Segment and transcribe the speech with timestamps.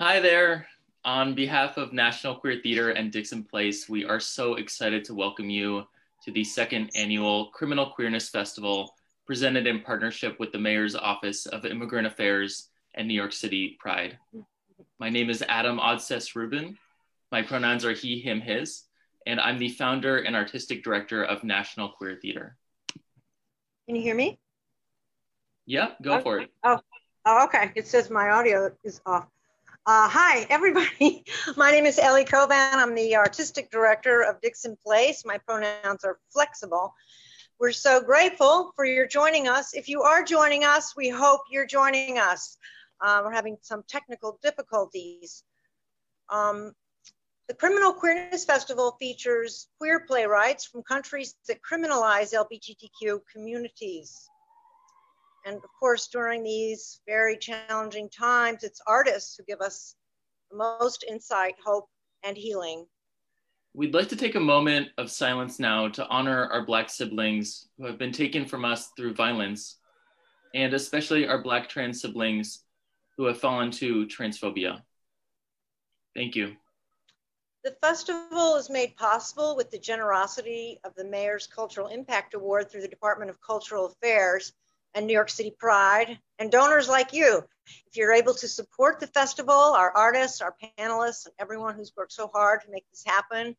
[0.00, 0.66] Hi there.
[1.04, 5.50] On behalf of National Queer Theater and Dixon Place, we are so excited to welcome
[5.50, 5.84] you
[6.24, 8.94] to the second annual Criminal Queerness Festival,
[9.26, 14.16] presented in partnership with the Mayor's Office of Immigrant Affairs and New York City Pride.
[14.98, 16.78] My name is Adam Odsess-Rubin.
[17.30, 18.84] My pronouns are he, him, his,
[19.26, 22.56] and I'm the founder and artistic director of National Queer Theater.
[23.86, 24.38] Can you hear me?
[25.66, 26.50] Yeah, go for it.
[26.64, 26.80] Oh,
[27.26, 27.70] oh, okay.
[27.74, 29.26] It says my audio is off.
[29.86, 31.24] Uh, hi, everybody.
[31.56, 32.74] My name is Ellie Covan.
[32.74, 35.24] I'm the artistic director of Dixon Place.
[35.24, 36.94] My pronouns are flexible.
[37.58, 39.72] We're so grateful for your joining us.
[39.72, 42.58] If you are joining us, we hope you're joining us.
[43.00, 45.44] Uh, we're having some technical difficulties.
[46.28, 46.72] Um,
[47.48, 54.29] the Criminal Queerness Festival features queer playwrights from countries that criminalize LGBTQ communities.
[55.46, 59.94] And of course, during these very challenging times, it's artists who give us
[60.50, 61.88] the most insight, hope,
[62.22, 62.86] and healing.
[63.72, 67.86] We'd like to take a moment of silence now to honor our Black siblings who
[67.86, 69.78] have been taken from us through violence,
[70.54, 72.64] and especially our Black trans siblings
[73.16, 74.82] who have fallen to transphobia.
[76.16, 76.56] Thank you.
[77.62, 82.80] The festival is made possible with the generosity of the Mayor's Cultural Impact Award through
[82.80, 84.52] the Department of Cultural Affairs
[84.94, 87.42] and New York City Pride, and donors like you.
[87.86, 92.12] If you're able to support the festival, our artists, our panelists, and everyone who's worked
[92.12, 93.54] so hard to make this happen,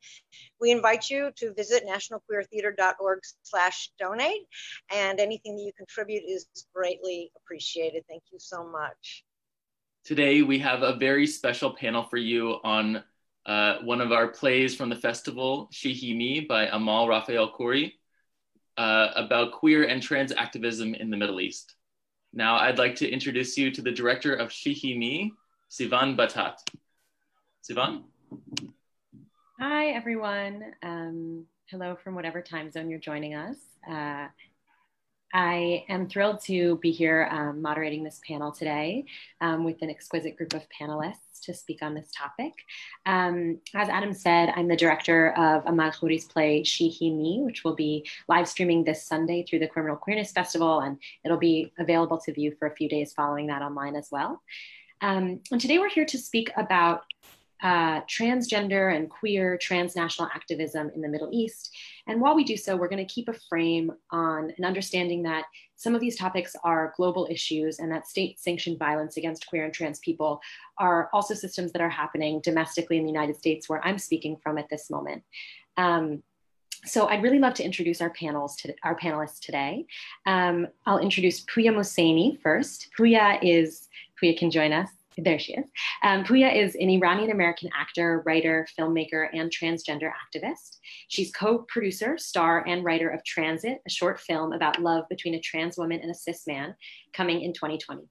[0.59, 4.47] we invite you to visit nationalqueertheater.org slash donate,
[4.93, 8.03] and anything that you contribute is greatly appreciated.
[8.09, 9.23] Thank you so much.
[10.03, 13.03] Today, we have a very special panel for you on
[13.45, 17.93] uh, one of our plays from the festival, She, by Amahl Raphael Khouri
[18.81, 21.75] uh, about queer and trans activism in the Middle East.
[22.33, 25.33] Now I'd like to introduce you to the director of Me,
[25.69, 26.55] Sivan Battat.
[27.63, 28.03] Sivan?
[29.59, 30.73] Hi, everyone.
[30.81, 33.57] Um, hello from whatever time zone you're joining us.
[33.87, 34.27] Uh,
[35.33, 39.05] I am thrilled to be here um, moderating this panel today
[39.39, 42.53] um, with an exquisite group of panelists to speak on this topic.
[43.05, 47.64] Um, as Adam said, I'm the director of Amahl Khouri's play She, He, Me, which
[47.64, 52.17] will be live streaming this Sunday through the Criminal Queerness Festival, and it'll be available
[52.20, 54.41] to view for a few days following that online as well.
[55.02, 57.03] Um, and today we're here to speak about
[57.64, 61.75] uh, transgender and queer transnational activism in the Middle East.
[62.11, 65.45] And while we do so, we're going to keep a frame on an understanding that
[65.77, 69.73] some of these topics are global issues and that state sanctioned violence against queer and
[69.73, 70.42] trans people
[70.77, 74.58] are also systems that are happening domestically in the United States, where I'm speaking from
[74.58, 75.23] at this moment.
[75.77, 76.21] Um,
[76.83, 79.86] so I'd really love to introduce our panels to our panelists today.
[80.26, 82.89] Um, I'll introduce Pooya Mohseni first.
[83.00, 83.88] Pooya is
[84.21, 85.66] Pooya can join us there she is.
[86.04, 90.77] Um, Pooya is an Iranian American actor, writer, filmmaker, and transgender activist.
[91.10, 95.42] She's co producer, star, and writer of Transit, a short film about love between a
[95.42, 96.76] trans woman and a cis man,
[97.14, 98.04] coming in 2020.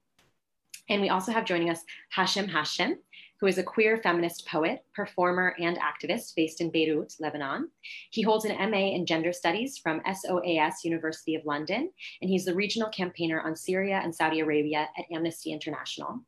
[0.91, 2.97] And we also have joining us Hashem Hashem,
[3.41, 7.71] who is a queer feminist poet, performer, and activist based in Beirut, Lebanon.
[8.11, 11.91] He holds an MA in gender studies from SOAS University of London,
[12.21, 16.21] and he's the regional campaigner on Syria and Saudi Arabia at Amnesty International.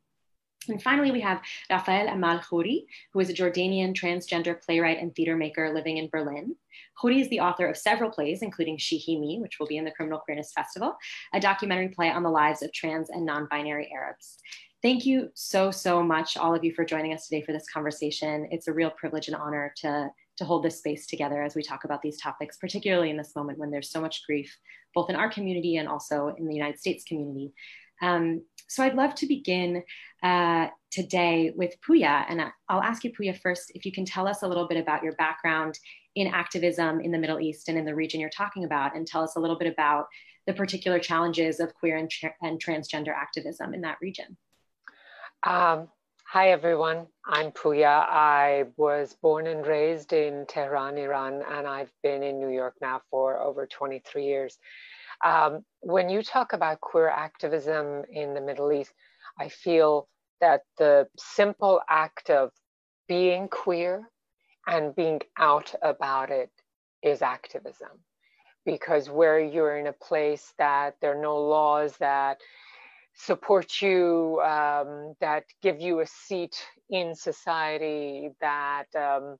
[0.67, 5.35] And finally, we have Rafael Amahl Khouri, who is a Jordanian transgender playwright and theater
[5.35, 6.55] maker living in Berlin.
[7.01, 10.19] Khouri is the author of several plays, including Me, which will be in the Criminal
[10.19, 10.95] Queerness Festival,
[11.33, 14.37] a documentary play on the lives of trans and non-binary Arabs.
[14.81, 18.47] Thank you so, so much, all of you, for joining us today for this conversation.
[18.51, 21.85] It's a real privilege and honor to, to hold this space together as we talk
[21.85, 24.55] about these topics, particularly in this moment when there's so much grief,
[24.93, 27.53] both in our community and also in the United States community.
[28.01, 29.83] Um, so I'd love to begin
[30.21, 32.25] uh, today with Pooya.
[32.29, 35.03] and I'll ask you, Pooya, first if you can tell us a little bit about
[35.03, 35.79] your background
[36.15, 39.23] in activism in the Middle East and in the region you're talking about, and tell
[39.23, 40.05] us a little bit about
[40.45, 44.37] the particular challenges of queer and, tra and transgender activism in that region.
[45.43, 45.87] Um,
[46.25, 47.07] hi, everyone.
[47.25, 48.05] I'm Pooya.
[48.09, 53.01] I was born and raised in Tehran, Iran, and I've been in New York now
[53.09, 54.57] for over 23 years.
[55.23, 58.91] Um, when you talk about queer activism in the Middle East,
[59.39, 60.07] I feel
[60.41, 62.51] that the simple act of
[63.07, 64.09] being queer
[64.67, 66.49] and being out about it
[67.01, 67.89] is activism.
[68.65, 72.37] Because where you're in a place that there are no laws that
[73.15, 76.55] support you, um, that give you a seat
[76.89, 79.37] in society, that um,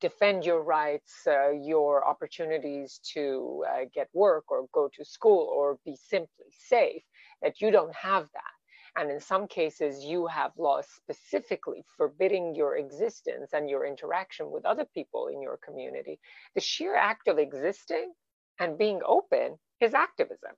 [0.00, 5.78] defend your rights, uh, your opportunities to uh, get work or go to school or
[5.84, 7.02] be simply safe,
[7.42, 8.54] that you don't have that.
[8.96, 14.64] and in some cases you have laws specifically forbidding your existence and your interaction with
[14.66, 16.18] other people in your community
[16.54, 18.12] the sheer act of existing
[18.60, 20.54] and being open is activism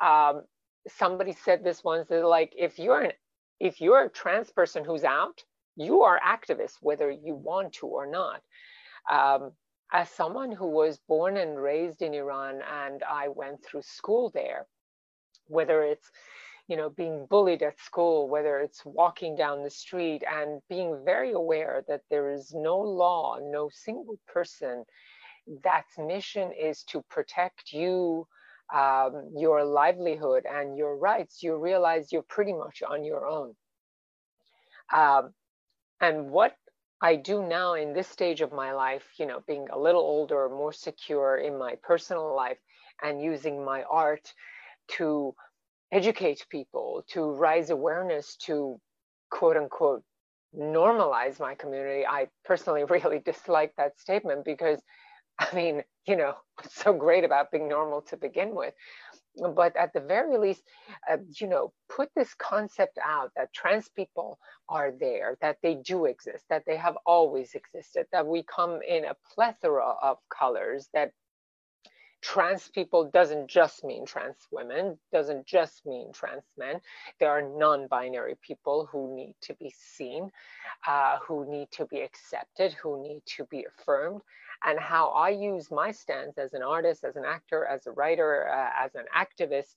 [0.00, 0.42] um,
[0.88, 3.12] somebody said this once like if you're an
[3.60, 5.42] if you're a trans person who's out
[5.78, 8.42] you are activists whether you want to or not.
[9.10, 9.52] Um,
[9.92, 14.66] as someone who was born and raised in iran and i went through school there
[15.46, 16.10] whether it's
[16.68, 21.32] you know being bullied at school whether it's walking down the street and being very
[21.32, 24.84] aware that there is no law no single person
[25.64, 28.26] that's mission is to protect you
[28.74, 31.42] um, your livelihood and your rights.
[31.42, 33.54] You realize you're pretty much on your own.
[34.94, 35.32] Um,
[36.00, 36.56] and what
[37.00, 40.48] I do now in this stage of my life, you know, being a little older,
[40.48, 42.58] more secure in my personal life,
[43.02, 44.32] and using my art
[44.96, 45.34] to
[45.92, 48.80] educate people, to raise awareness, to
[49.30, 50.02] quote unquote
[50.56, 52.06] normalize my community.
[52.06, 54.80] I personally really dislike that statement because
[55.38, 58.74] I mean, you know, what's so great about being normal to begin with?
[59.54, 60.62] But at the very least,
[61.10, 64.38] uh, you know, put this concept out that trans people
[64.68, 69.04] are there, that they do exist, that they have always existed, that we come in
[69.04, 71.12] a plethora of colors, that
[72.20, 76.80] trans people doesn't just mean trans women, doesn't just mean trans men.
[77.20, 80.30] There are non-binary people who need to be seen,
[80.86, 84.20] uh, who need to be accepted, who need to be affirmed.
[84.64, 88.48] And how I use my stance as an artist, as an actor, as a writer,
[88.48, 89.76] uh, as an activist,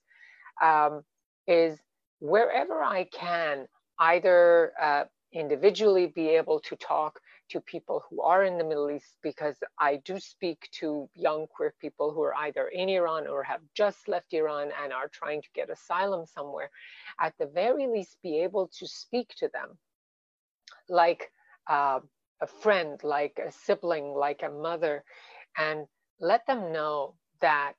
[0.62, 1.02] um,
[1.46, 1.78] is
[2.20, 3.66] wherever I can,
[3.98, 7.20] either uh, individually be able to talk
[7.50, 11.74] to people who are in the Middle East because I do speak to young queer
[11.80, 15.48] people who are either in Iran or have just left Iran and are trying to
[15.54, 16.70] get asylum somewhere.
[17.20, 19.78] At the very least, be able to speak to them
[20.88, 21.30] like
[21.68, 22.00] uh,
[22.42, 25.04] a friend, like a sibling, like a mother,
[25.58, 25.86] and
[26.20, 27.74] let them know that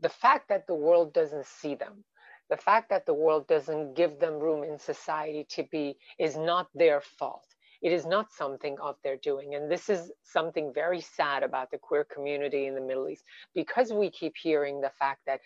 [0.00, 2.04] the fact that the world doesn't see them,
[2.50, 6.68] the fact that the world doesn't give them room in society to be is not
[6.74, 7.46] their fault
[7.82, 9.54] it is not something of their doing.
[9.54, 13.24] And this is something very sad about the queer community in the Middle East
[13.54, 15.40] because we keep hearing the fact that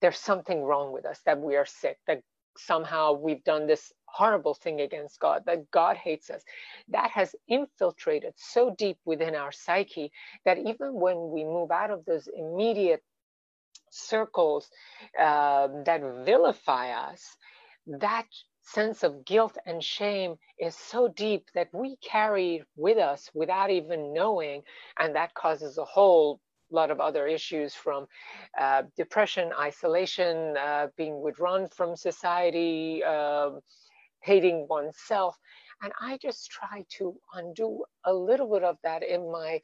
[0.00, 2.22] there's something wrong with us, that we are sick, that
[2.56, 6.42] somehow we've done this horrible thing against God, that God hates us.
[6.88, 10.12] That has infiltrated so deep within our psyche
[10.44, 13.02] that even when we move out of those immediate
[13.90, 14.70] circles
[15.20, 17.36] uh, that vilify us,
[17.86, 18.26] that
[18.62, 24.12] sense of guilt and shame is so deep that we carry with us without even
[24.12, 24.62] knowing.
[24.98, 26.40] And that causes a whole
[26.70, 28.06] lot of other issues from
[28.58, 33.60] uh, depression, isolation, uh, being withdrawn from society, um,
[34.24, 35.36] hating oneself.
[35.82, 39.60] And I just try to undo a little bit of that in my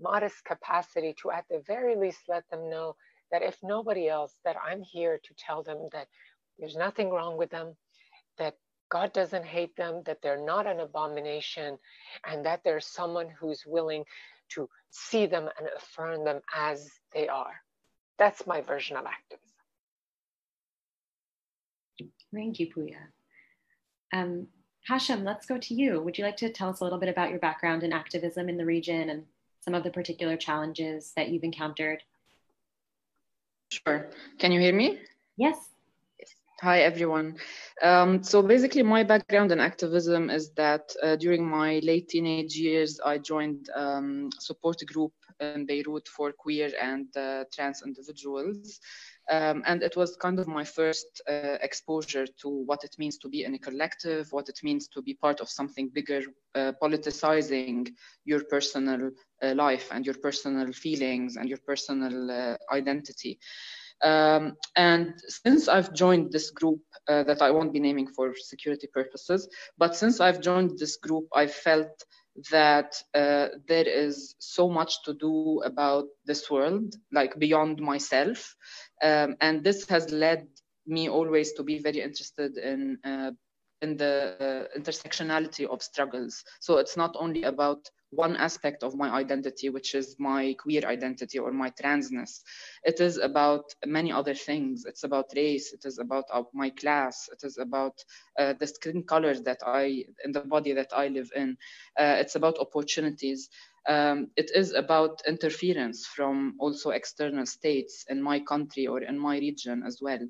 [0.00, 2.96] modest capacity to, at the very least, let them know
[3.30, 6.08] that if nobody else, that I'm here to tell them that
[6.58, 7.74] there's nothing wrong with them
[8.36, 8.56] that
[8.90, 11.78] God doesn't hate them, that they're not an abomination,
[12.26, 14.04] and that there's someone who's willing
[14.50, 17.54] to see them and affirm them as they are.
[18.18, 19.48] That's my version of activism.
[22.34, 22.96] Thank you, Pooya.
[24.12, 24.46] Um,
[24.86, 26.00] Hashem, let's go to you.
[26.00, 28.56] Would you like to tell us a little bit about your background in activism in
[28.56, 29.24] the region and
[29.60, 32.02] some of the particular challenges that you've encountered?
[33.70, 34.10] Sure.
[34.38, 34.98] Can you hear me?
[35.36, 35.56] Yes.
[36.60, 37.38] Hi, everyone.
[37.82, 43.00] Um, so basically, my background in activism is that uh, during my late teenage years,
[43.04, 48.78] I joined um, support group in Beirut for queer and uh, trans individuals.
[49.30, 53.28] Um, and it was kind of my first uh, exposure to what it means to
[53.28, 56.22] be in a collective, what it means to be part of something bigger,
[56.54, 57.88] uh, politicizing
[58.24, 59.10] your personal
[59.42, 63.38] uh, life and your personal feelings and your personal uh, identity.
[64.02, 68.88] Um, and since I've joined this group uh, that I won't be naming for security
[68.92, 69.48] purposes,
[69.78, 72.04] but since I've joined this group, I felt
[72.50, 78.56] that uh, there is so much to do about this world, like beyond myself.
[79.02, 80.46] Um, and this has led
[80.86, 83.32] me always to be very interested in uh,
[83.82, 86.44] in the uh, intersectionality of struggles.
[86.60, 91.38] So it's not only about one aspect of my identity, which is my queer identity
[91.38, 92.42] or my transness.
[92.84, 94.84] It is about many other things.
[94.86, 95.72] It's about race.
[95.72, 97.28] It is about uh, my class.
[97.32, 97.94] It is about
[98.38, 101.56] uh, the skin color that I, in the body that I live in.
[101.98, 103.48] Uh, it's about opportunities.
[103.88, 109.38] Um, it is about interference from also external states in my country or in my
[109.38, 110.20] region as well.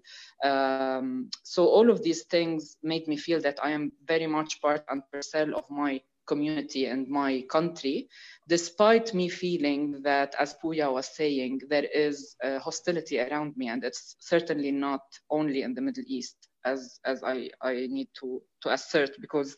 [0.42, 4.84] Um, so all of these things make me feel that I am very much part
[4.88, 8.08] and parcel of my community and my country,
[8.48, 14.16] despite me feeling that, as Pooya was saying, there is hostility around me, and it's
[14.20, 19.10] certainly not only in the Middle East, as as I I need to to assert
[19.20, 19.56] because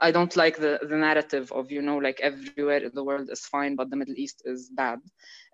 [0.00, 3.46] I don't like the the narrative of you know like everywhere in the world is
[3.46, 5.00] fine, but the Middle East is bad.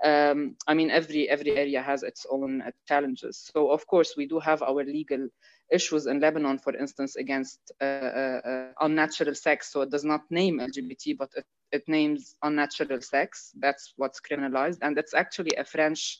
[0.05, 3.51] Um, I mean, every every area has its own challenges.
[3.55, 5.29] So of course we do have our legal
[5.71, 9.73] issues in Lebanon, for instance, against uh, uh, unnatural sex.
[9.73, 13.53] So it does not name LGBT, but it, it names unnatural sex.
[13.59, 14.79] That's what's criminalized.
[14.83, 16.19] And it's actually a French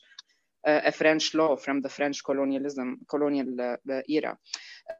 [0.65, 4.37] uh, a French law from the French colonialism colonial uh, era.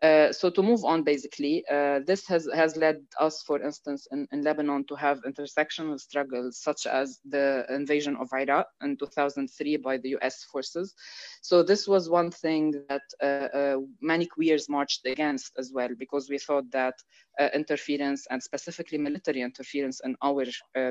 [0.02, 4.28] Uh, so to move on, basically, uh, this has, has led us, for instance, in,
[4.32, 9.98] in Lebanon to have intersectional struggles such as the invasion of Iraq in 2003 by
[9.98, 10.94] the US forces.
[11.42, 16.30] So this was one thing that uh, uh, many queers marched against as well, because
[16.30, 16.96] we thought that
[17.40, 20.46] uh, interference and specifically military interference in our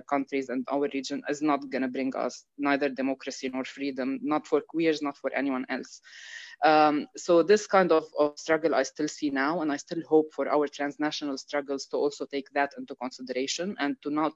[0.08, 4.46] countries and our region is not going to bring us neither democracy nor freedom, not
[4.46, 6.00] for queers, not for anyone else.
[6.64, 10.32] Um, so this kind of, of, struggle I still see now, and I still hope
[10.32, 14.32] for our transnational struggles to also take that into consideration and to not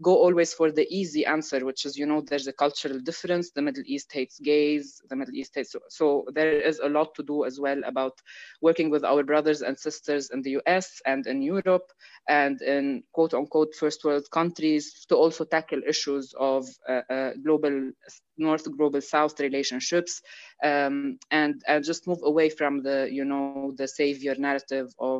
[0.00, 3.50] go always for the easy answer, which is, you know, there's a cultural difference.
[3.50, 5.76] The Middle East hates gays, the Middle East hates.
[5.90, 8.14] So there is a lot to do as well about
[8.60, 11.92] working with our brothers and sisters in the US and in Europe
[12.28, 17.92] and in quote unquote first world countries to also tackle issues of uh, uh, global
[18.38, 20.22] North global South relationships
[20.64, 25.10] um, and and just move away from the you know the savior narrative of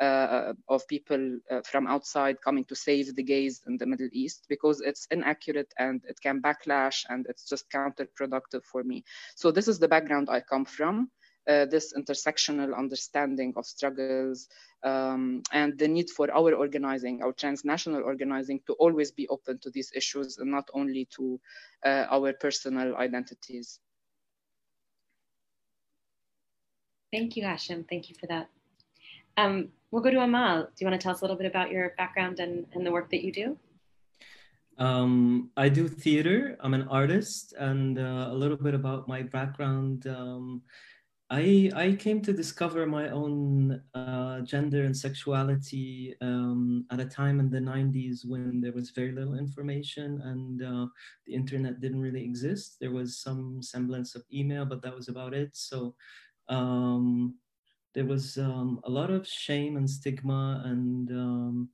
[0.00, 4.46] uh, of people uh, from outside coming to save the gays in the Middle East
[4.48, 9.04] because it's inaccurate and it can backlash and it's just counterproductive for me.
[9.36, 11.10] So this is the background I come from.
[11.48, 14.48] Uh, this intersectional understanding of struggles
[14.82, 19.70] um, and the need for our organizing, our transnational organizing, to always be open to
[19.70, 21.38] these issues and not only to
[21.84, 23.78] uh, our personal identities.
[27.12, 27.84] Thank you, Hashem.
[27.88, 28.48] Thank you for that.
[29.36, 30.64] Um, we'll go to Amahl.
[30.64, 32.90] Do you want to tell us a little bit about your background and, and the
[32.90, 33.56] work that you do?
[34.78, 36.56] Um, I do theater.
[36.60, 40.06] I'm an artist, and uh, a little bit about my background.
[40.06, 40.62] Um,
[41.28, 47.40] I I came to discover my own uh, gender and sexuality um, at a time
[47.40, 50.86] in the '90s when there was very little information and uh,
[51.26, 52.76] the internet didn't really exist.
[52.80, 55.50] There was some semblance of email, but that was about it.
[55.56, 55.96] So
[56.48, 57.34] um,
[57.92, 61.68] there was um, a lot of shame and stigma, and um,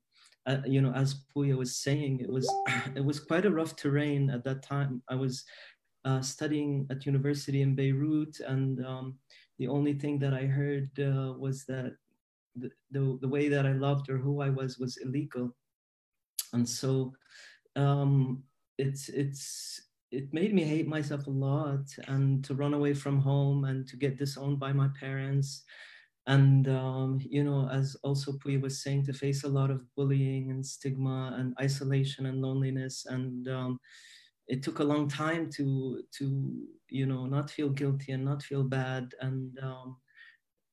[0.47, 2.51] uh, you know, as Pooya was saying, it was
[2.97, 5.03] it was quite a rough terrain at that time.
[5.11, 5.45] I was
[6.05, 9.19] uh, studying at university in Beirut and um,
[9.63, 11.95] the only thing that I heard uh, was that
[12.57, 15.55] the, the, the, way that I loved or who I was was illegal.
[16.53, 17.13] And so
[17.77, 18.43] um,
[18.77, 23.67] it's, it's, it made me hate myself a lot and to run away from home
[23.67, 25.63] and to get disowned by my parents.
[26.27, 30.51] And, um, you know, as also Pooya was saying, to face a lot of bullying
[30.51, 33.07] and stigma and isolation and loneliness.
[33.09, 33.79] And um,
[34.49, 38.65] it took a long time to, to you know not feel guilty and not feel
[38.65, 39.15] bad.
[39.21, 39.97] And um,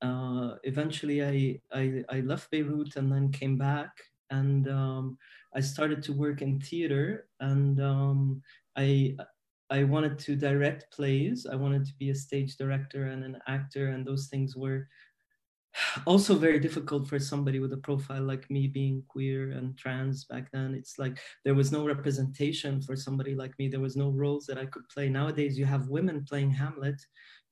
[0.01, 3.91] uh, eventually I, I, I left Beirut and then came back.
[4.31, 5.17] And um,
[5.55, 7.27] I started to work in theater.
[7.39, 8.41] And um,
[8.75, 9.15] I
[9.69, 11.45] I wanted to direct plays.
[11.45, 14.87] I wanted to be a stage director and an actor, and those things were
[16.05, 20.51] also very difficult for somebody with a profile like me being queer and trans back
[20.51, 20.73] then.
[20.73, 23.67] It's like there was no representation for somebody like me.
[23.67, 25.09] There was no roles that i could play.
[25.09, 26.99] Nowadays you have women playing hamlet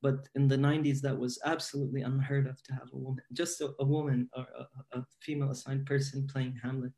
[0.01, 3.71] but in the 90s that was absolutely unheard of to have a woman just a,
[3.79, 6.91] a woman or a, a, female assigned person playing hamlet.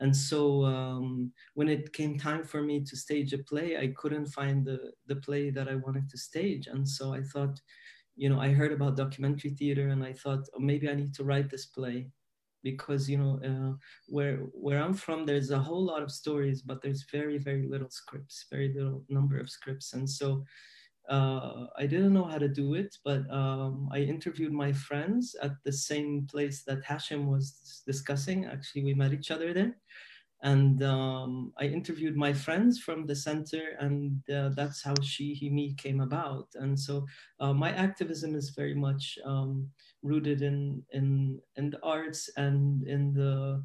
[0.00, 4.26] And so um, when it came time for me to stage a play i couldn't
[4.26, 6.66] find the, the play that i wanted to stage.
[6.66, 7.60] And so i thought
[8.16, 11.24] you know, I heard about documentary theater and I thought oh, maybe I need to
[11.24, 12.08] write this play
[12.64, 13.76] because you know uh,
[14.08, 17.90] where where I'm from, there's a whole lot of stories, but there's very very little
[17.90, 20.44] scripts, very little number of scripts, and so
[21.08, 22.96] uh, I didn't know how to do it.
[23.04, 28.46] But um, I interviewed my friends at the same place that Hashem was discussing.
[28.46, 29.76] Actually, we met each other there,
[30.44, 35.48] and um, I interviewed my friends from the center, and uh, that's how she, he,
[35.48, 36.48] me came about.
[36.56, 37.06] And so
[37.40, 39.66] uh, my activism is very much um,
[40.02, 43.62] rooted in in in the arts and in the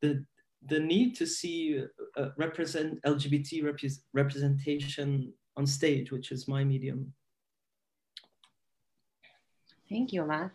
[0.00, 0.24] the
[0.68, 1.84] the need to see
[2.16, 3.78] uh, represent LGBT rep
[4.12, 7.12] representation on stage, which is my medium.
[9.88, 10.50] Thank you, Ama.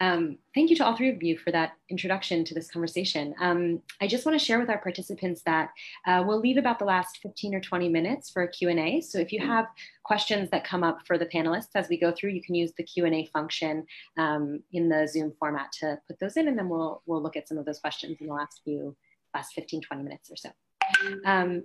[0.00, 3.34] Um, thank you to all three of you for that introduction to this conversation.
[3.40, 5.70] Um, I just want to share with our participants that
[6.06, 9.00] uh, we'll leave about the last 15 or 20 minutes for a Q&A.
[9.00, 9.66] So if you have
[10.04, 12.84] questions that come up for the panelists as we go through, you can use the
[12.84, 13.86] Q&A function
[14.16, 17.48] um, in the Zoom format to put those in, and then we'll, we'll look at
[17.48, 18.96] some of those questions in the last few,
[19.34, 20.50] last 15, 20 minutes or so.
[21.24, 21.64] Um,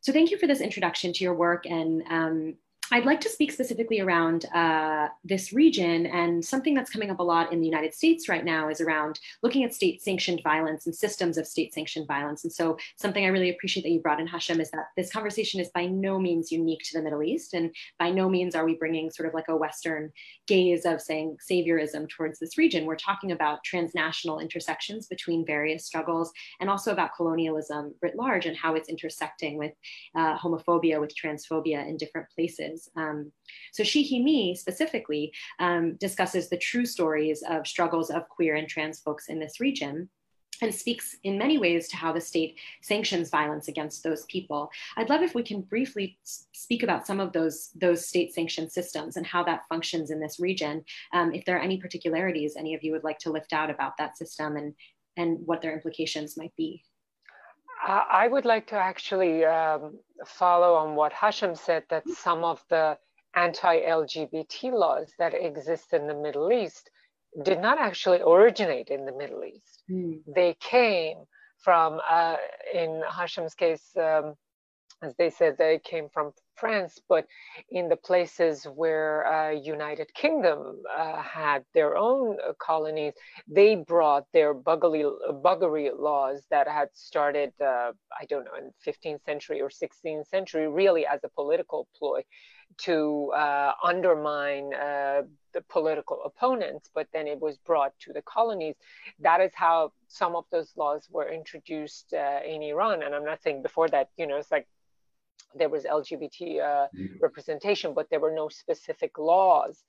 [0.00, 2.54] so thank you for this introduction to your work and um,
[2.90, 7.22] I'd like to speak specifically around uh, this region and something that's coming up a
[7.22, 10.94] lot in the United States right now is around looking at state sanctioned violence and
[10.94, 12.44] systems of state sanctioned violence.
[12.44, 15.60] And so, something I really appreciate that you brought in, Hashem, is that this conversation
[15.60, 17.52] is by no means unique to the Middle East.
[17.52, 20.10] And by no means are we bringing sort of like a Western
[20.46, 22.86] gaze of saying saviorism towards this region.
[22.86, 28.56] We're talking about transnational intersections between various struggles and also about colonialism writ large and
[28.56, 29.72] how it's intersecting with
[30.14, 32.77] uh, homophobia, with transphobia in different places.
[32.96, 33.32] Um,
[33.72, 39.28] so He, specifically um, discusses the true stories of struggles of queer and trans folks
[39.28, 40.08] in this region
[40.60, 44.70] and speaks in many ways to how the state sanctions violence against those people.
[44.96, 49.16] I'd love if we can briefly speak about some of those, those state sanctioned systems
[49.16, 50.84] and how that functions in this region.
[51.12, 53.96] Um, if there are any particularities any of you would like to lift out about
[53.98, 54.74] that system and,
[55.16, 56.82] and what their implications might be.
[57.86, 62.98] I would like to actually um, follow on what Hashem said that some of the
[63.34, 66.90] anti LGBT laws that exist in the Middle East
[67.44, 69.82] did not actually originate in the Middle East.
[69.90, 70.20] Mm.
[70.34, 71.18] They came
[71.58, 72.36] from, uh,
[72.74, 74.34] in Hashem's case, um,
[75.02, 77.26] as they said, they came from France, but
[77.70, 83.14] in the places where uh, United Kingdom uh, had their own uh, colonies,
[83.46, 85.04] they brought their buggery,
[85.42, 90.68] buggery laws that had started, uh, I don't know, in 15th century or 16th century,
[90.68, 92.22] really as a political ploy
[92.78, 95.22] to uh, undermine uh,
[95.54, 98.74] the political opponents, but then it was brought to the colonies.
[99.20, 103.02] That is how some of those laws were introduced in Iran.
[103.02, 104.66] And I'm not saying before that, you know, it's like
[105.54, 107.06] there was LGBT uh, mm-hmm.
[107.20, 109.84] representation, but there were no specific laws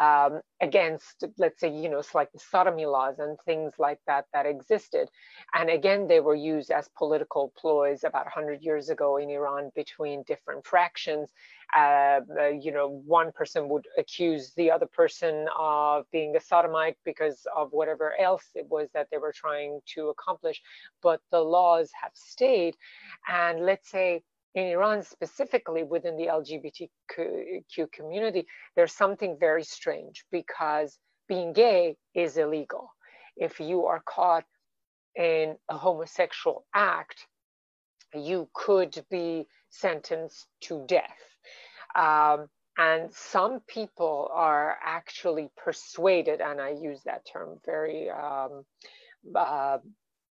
[0.00, 4.26] um, against, let's say, you know, it's like the sodomy laws and things like that
[4.32, 5.08] that existed.
[5.54, 10.22] And again, they were used as political ploys about 100 years ago in Iran between
[10.26, 11.30] different fractions.
[11.76, 16.96] Uh, uh, you know, one person would accuse the other person of being a sodomite
[17.04, 20.62] because of whatever else it was that they were trying to accomplish.
[21.02, 22.76] But the laws have stayed.
[23.28, 24.22] And let's say,
[24.54, 32.36] in Iran, specifically within the LGBTQ community, there's something very strange because being gay is
[32.36, 32.90] illegal.
[33.36, 34.44] If you are caught
[35.16, 37.26] in a homosexual act,
[38.14, 41.18] you could be sentenced to death.
[41.94, 48.64] Um, and some people are actually persuaded, and I use that term very um,
[49.34, 49.78] uh,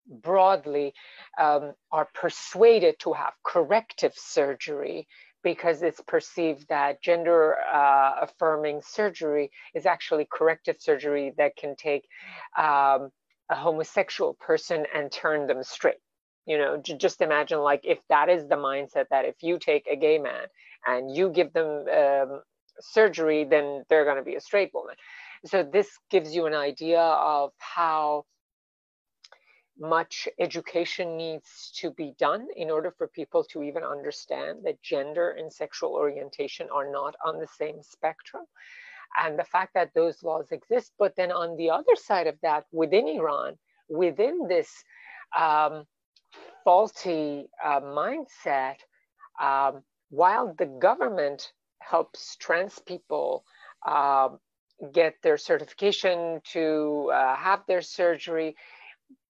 [0.06, 0.94] broadly
[1.40, 5.06] um, are persuaded to have corrective surgery
[5.42, 12.08] because it's perceived that gender uh, affirming surgery is actually corrective surgery that can take
[12.56, 13.10] um,
[13.50, 15.98] a homosexual person and turn them straight.
[16.46, 19.96] You know, just imagine like if that is the mindset that if you take a
[19.96, 20.46] gay man
[20.86, 22.40] and you give them um,
[22.80, 24.94] surgery, then they're going to be a straight woman.
[25.46, 28.24] So this gives you an idea of how
[29.78, 35.30] much education needs to be done in order for people to even understand that gender
[35.30, 38.44] and sexual orientation are not on the same spectrum.
[39.22, 40.92] And the fact that those laws exist.
[40.98, 43.58] But then on the other side of that, within Iran,
[43.88, 44.70] within this
[45.36, 45.84] um,
[46.64, 48.76] faulty uh, mindset,
[49.40, 53.44] um, while the government helps trans people
[53.86, 54.28] uh,
[54.92, 58.56] get their certification to uh, have their surgery,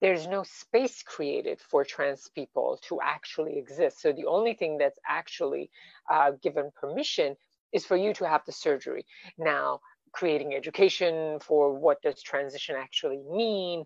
[0.00, 4.00] there's no space created for trans people to actually exist.
[4.00, 5.70] So the only thing that's actually
[6.10, 7.36] uh, given permission
[7.72, 9.06] is for you to have the surgery.
[9.38, 9.80] Now,
[10.12, 13.84] creating education for what does transition actually mean.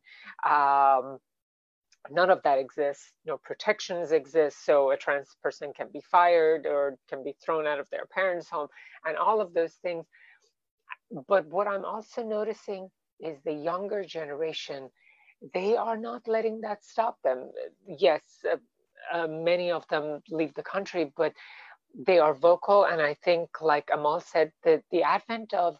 [0.48, 1.18] Um,
[2.10, 3.12] none of that exists.
[3.24, 4.64] No protections exist.
[4.64, 8.50] So a trans person can be fired or can be thrown out of their parents'
[8.50, 8.68] home
[9.06, 10.04] and all of those things.
[11.26, 14.90] But what I'm also noticing is the younger generation
[15.54, 17.50] they are not letting that stop them.
[17.86, 18.56] Yes, uh,
[19.12, 21.32] uh, many of them leave the country, but
[21.94, 22.84] they are vocal.
[22.84, 25.78] And I think, like Amahl said, that the advent of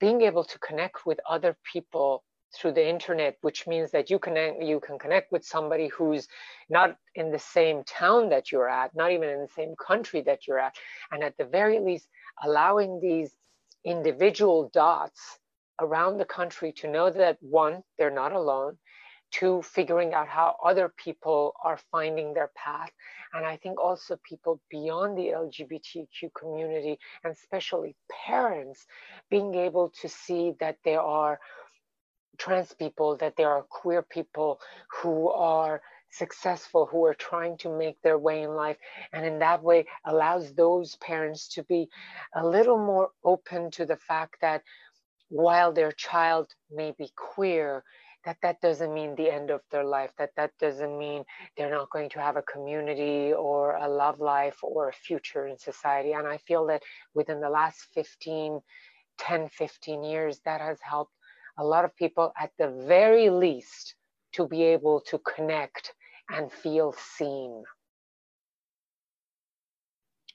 [0.00, 4.60] being able to connect with other people through the internet, which means that you can
[4.62, 6.28] you can connect with somebody who's
[6.68, 10.46] not in the same town that you're at, not even in the same country that
[10.46, 10.74] you're at,
[11.12, 12.08] and at the very least
[12.44, 13.34] allowing these
[13.84, 15.38] individual dots
[15.80, 18.76] around the country to know that one, they're not alone,
[19.32, 22.90] two, figuring out how other people are finding their path.
[23.32, 28.86] And I think also people beyond the LGBTQ community, and especially parents,
[29.30, 31.40] being able to see that there are
[32.38, 34.60] trans people, that there are queer people
[35.00, 38.76] who are successful, who are trying to make their way in life.
[39.12, 41.88] And in that way, allows those parents to be
[42.34, 44.62] a little more open to the fact that
[45.28, 47.82] while their child may be queer,
[48.24, 51.24] that that doesn't mean the end of their life, that that doesn't mean
[51.56, 55.58] they're not going to have a community or a love life or a future in
[55.58, 56.12] society.
[56.12, 56.82] And I feel that
[57.14, 58.60] within the last 15,
[59.18, 61.12] 10, 15 years, that has helped
[61.58, 63.94] a lot of people at the very least
[64.32, 65.92] to be able to connect
[66.30, 67.62] and feel seen.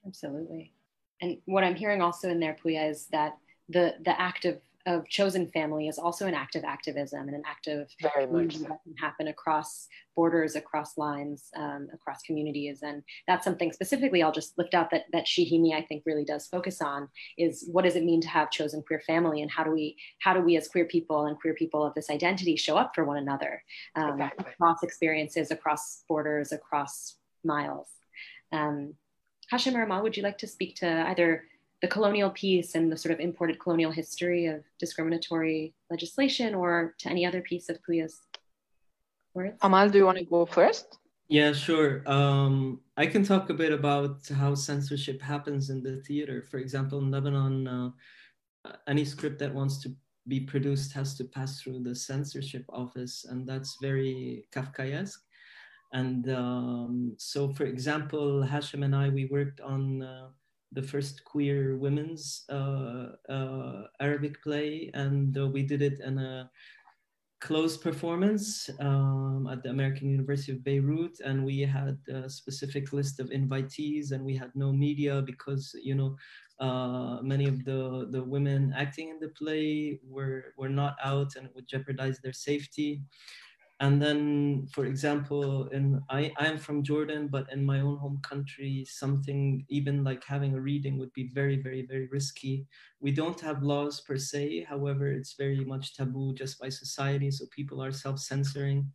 [0.05, 0.73] Absolutely.
[1.21, 3.37] And what I'm hearing also in there, Pooya, is that
[3.69, 7.43] the the act of of chosen family is also an act of activism and an
[7.45, 8.63] act of Very much so.
[8.63, 12.79] that can happen across borders, across lines, um, across communities.
[12.81, 16.03] And that's something specifically I'll just lift out that, that She He Me I think
[16.05, 19.51] really does focus on is what does it mean to have chosen queer family and
[19.51, 22.55] how do we how do we as queer people and queer people of this identity
[22.55, 23.61] show up for one another
[23.95, 24.45] um, Exactly.
[24.53, 27.87] across experiences, across borders, across miles.
[28.51, 28.93] Um,
[29.49, 31.43] Hashem or Amahl, would you like to speak to either
[31.81, 37.09] the colonial piece and the sort of imported colonial history of discriminatory legislation or to
[37.09, 38.21] any other piece of Pooya's
[39.33, 39.57] words?
[39.61, 40.97] Amahl, do you want to go first?
[41.29, 42.09] Yeah, sure.
[42.09, 46.41] Um, I can talk a bit about how censorship happens in the theater.
[46.41, 47.89] For example, in Lebanon, uh,
[48.87, 49.93] any script that wants to
[50.27, 55.19] be produced has to pass through the censorship office, and that's very Kafkaesque.
[55.93, 60.27] And um, so, for example, Hashem and I, we worked on uh,
[60.71, 66.49] the first queer women's uh, uh, Arabic play, and uh, we did it in a
[67.39, 73.19] closed performance um, at the American University of Beirut, and we had a specific list
[73.19, 76.15] of invitees, and we had no media because you know
[76.59, 81.45] uh, many of the the women acting in the play were were not out, and
[81.45, 83.01] it would jeopardize their safety
[83.79, 88.85] and then for example in I, i'm from jordan but in my own home country
[88.89, 92.65] something even like having a reading would be very very very risky.
[92.99, 97.45] We don't have laws per se however it's very much taboo just by society so
[97.55, 98.91] people are self-censoring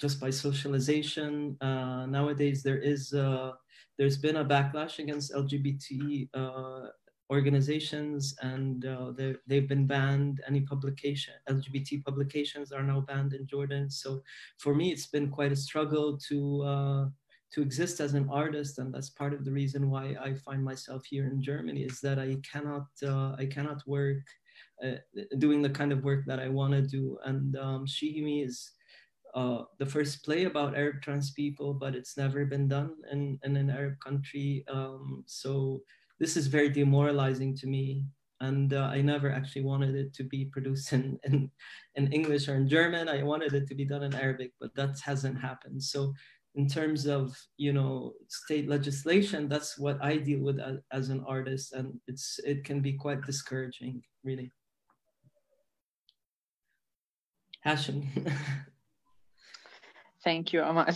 [0.00, 1.56] just by socialization.
[1.60, 3.52] Uh, nowadays there is uh,
[3.98, 6.88] there's been a backlash against lgbt uh,
[7.32, 9.12] organizations and uh,
[9.48, 10.42] they've been banned.
[10.46, 13.90] Any publication, LGBT publications are now banned in Jordan.
[13.90, 14.22] So
[14.58, 16.38] for me, it's been quite a struggle to
[16.74, 17.04] uh,
[17.54, 21.02] to exist as an artist, and that's part of the reason why I find myself
[21.12, 24.24] here in Germany is that I cannot uh, I cannot work
[24.84, 24.98] uh,
[25.44, 27.18] doing the kind of work that I want to do.
[27.24, 28.58] And um, She He Me is.
[29.34, 33.56] Uh, the first play about Arab trans people, but it's never been done in, in
[33.56, 34.62] an Arab country.
[34.68, 35.80] Um, so
[36.22, 38.04] this is very demoralizing to me.
[38.40, 41.50] And uh, I never actually wanted it to be produced in, in,
[41.96, 43.08] in English or in German.
[43.08, 45.82] I wanted it to be done in Arabic, but that hasn't happened.
[45.82, 46.14] So
[46.54, 51.24] in terms of you know state legislation, that's what I deal with as, as an
[51.26, 54.52] artist, and it's it can be quite discouraging, really.
[57.62, 58.06] Hashem.
[60.24, 60.86] Thank you, Amahl.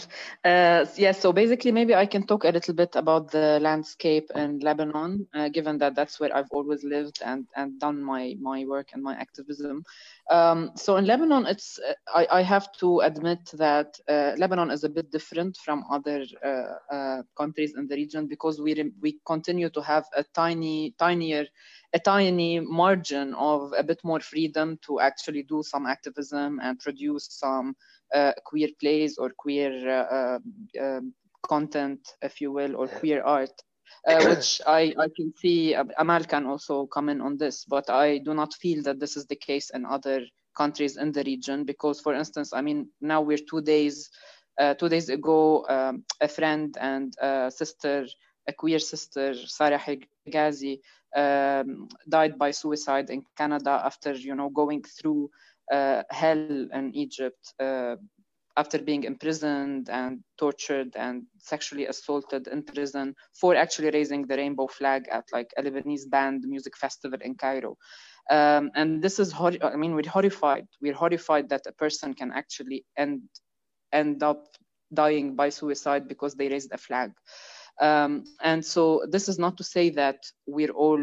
[0.45, 4.61] Uh, yes, so basically, maybe I can talk a little bit about the landscape in
[4.61, 8.91] Lebanon, uh, given that that's where I've always lived and, and done my, my work
[8.95, 9.83] and my activism.
[10.31, 11.79] Um, so in Lebanon, it's
[12.15, 16.95] I, I have to admit that uh, Lebanon is a bit different from other uh,
[16.95, 21.47] uh, countries in the region because we we continue to have a tiny, tinier
[21.93, 27.27] a tiny margin of a bit more freedom to actually do some activism and produce
[27.31, 27.96] some uh,
[28.45, 30.39] queer plays or queer uh,
[30.81, 31.01] uh,
[31.49, 33.53] content, if you will, or queer art.
[34.07, 38.35] Uh, which I, I can see Amahl can also comment on this, but I do
[38.35, 40.23] not feel that this is the case in other
[40.57, 44.11] countries in the region because, for instance, I mean, now we're two days,
[44.59, 48.07] uh, two days ago, um, a friend and a sister,
[48.49, 50.81] a queer sister, Sarah Hegazi,
[51.15, 55.29] um, died by suicide in Canada after, you know, going through uh,
[55.71, 57.97] hell in Egypt uh,
[58.57, 64.67] after being imprisoned and tortured and sexually assaulted in prison for actually raising the rainbow
[64.67, 67.77] flag at like a Lebanese band music festival in Cairo.
[68.31, 70.67] Um, and this is, I mean, we're horrified.
[70.81, 73.23] We're horrified that a person can actually end,
[73.93, 74.47] end up
[74.93, 77.13] dying by suicide because they raised a flag.
[77.81, 80.99] Um, and so this is not to say that we're all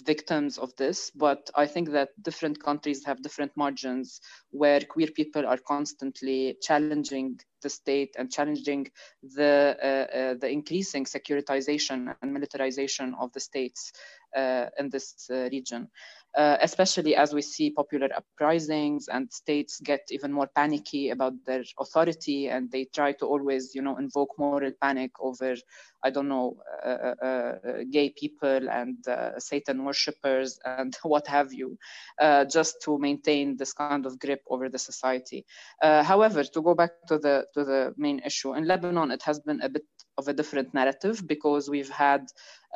[0.00, 5.46] victims of this, but I think that different countries have different margins where queer people
[5.46, 8.86] are constantly challenging the state and challenging
[9.22, 13.92] the uh, uh, the increasing securitization and militarization of the states
[14.36, 15.88] uh, in this uh, region
[16.36, 21.64] uh, especially as we see popular uprisings and states get even more panicky about their
[21.78, 25.56] authority and they try to always, you know, invoke moral panic over,
[26.04, 27.54] I don't know, uh, uh, uh
[27.90, 31.76] gay people and uh, Satan worshippers and what have you,
[32.20, 35.44] uh, just to maintain this kind of grip over the society.
[35.82, 39.60] however, to go back to the to the main issue in Lebanon, it has been
[39.62, 39.84] a bit
[40.18, 42.26] of a different narrative because we've had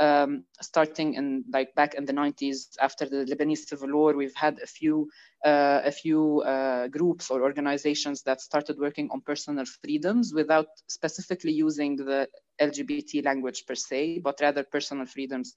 [0.01, 4.59] um, starting in like back in the 90s after the Lebanese civil war, we've had
[4.63, 5.09] a few
[5.45, 11.53] uh, a few uh, groups or organizations that started working on personal freedoms without specifically
[11.53, 12.27] using the
[12.63, 15.55] LGBT language per se, but rather personal freedoms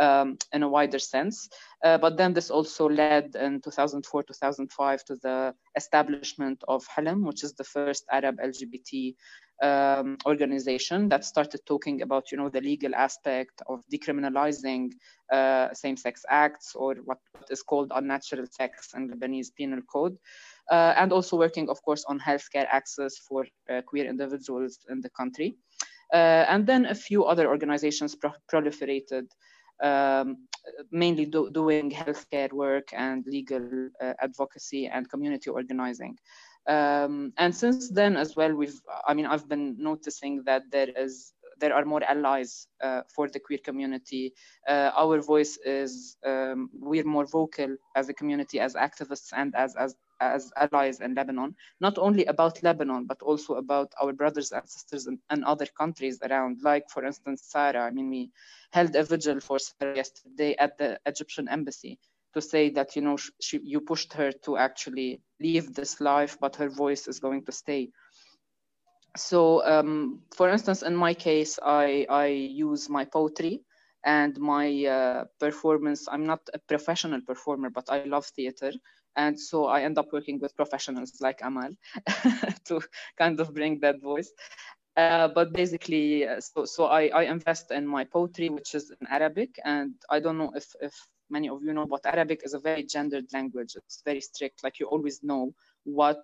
[0.00, 1.48] um, in a wider sense.
[1.84, 7.44] Uh, but then this also led in 2004, 2005 to the establishment of Helem, which
[7.44, 9.14] is the first Arab LGBT
[9.62, 14.84] um, organization that started talking about, you know, the legal aspect of decriminalizing
[15.36, 17.20] uh, same-sex acts or what
[17.54, 20.16] is called unnatural sex in the Lebanese Penal Code,
[20.74, 25.10] uh, and also working, of course, on healthcare access for uh, queer individuals in the
[25.20, 25.48] country.
[26.12, 29.26] Uh, and then a few other organizations pro proliferated
[29.82, 30.28] um,
[30.90, 33.64] mainly do, doing healthcare work and legal
[34.04, 36.14] uh, advocacy and community organizing.
[36.76, 41.32] Um, and since then as well, we've, I mean, I've been noticing that there is,
[41.58, 44.32] there are more allies uh, for the queer community.
[44.68, 49.74] Uh, our voice is, um, we're more vocal as a community, as activists and as,
[49.76, 54.68] as, as allies in Lebanon, not only about Lebanon, but also about our brothers and
[54.68, 57.84] sisters in, in other countries around, like for instance, Sarah.
[57.84, 58.30] I mean, we
[58.72, 61.98] held a vigil for Sarah yesterday at the Egyptian embassy
[62.36, 66.56] to say that you know she, you pushed her to actually leave this life, but
[66.56, 67.88] her voice is going to stay.
[69.16, 73.62] So, um, for instance, in my case, I I use my poetry
[74.04, 76.08] and my uh, performance.
[76.10, 78.64] I'm not a professional performer, but I love theater,
[79.16, 81.72] and so I end up working with professionals like Amahl
[82.66, 82.80] to
[83.18, 84.30] kind of bring that voice.
[84.96, 89.06] Uh, but basically, uh, so, so I, I invest in my poetry, which is in
[89.08, 90.94] Arabic, and I don't know if, if
[91.30, 93.76] many of you know, but Arabic is a very gendered language.
[93.76, 94.62] It's very strict.
[94.64, 95.52] Like you always know
[95.84, 96.18] what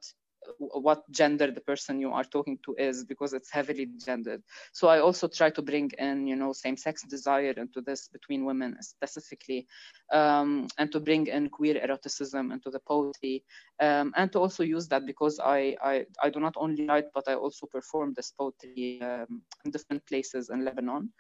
[0.59, 4.43] what gender the person you are talking to is because it's heavily gendered.
[4.73, 8.77] So I also try to bring in, you know, same-sex desire into this between women
[8.81, 9.67] specifically,
[10.13, 13.45] um, and to bring in queer eroticism into the poetry,
[13.81, 17.29] um, and to also use that because I, I, I do not only write, but
[17.29, 21.11] I also perform this poetry um, in different places in Lebanon.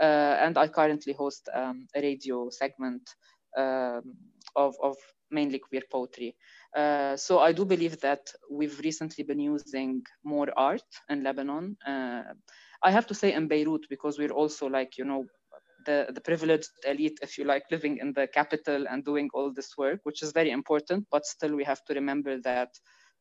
[0.00, 3.02] Uh, and I currently host um, a radio segment
[3.56, 4.16] um,
[4.56, 4.96] of, of
[5.32, 6.36] mainly queer poetry.
[6.76, 11.76] Uh, so I do believe that we've recently been using more art in Lebanon.
[11.86, 12.22] Uh,
[12.82, 15.24] I have to say in Beirut because we're also like, you know,
[15.86, 19.76] the, the privileged elite, if you like, living in the capital and doing all this
[19.76, 22.70] work, which is very important, but still we have to remember that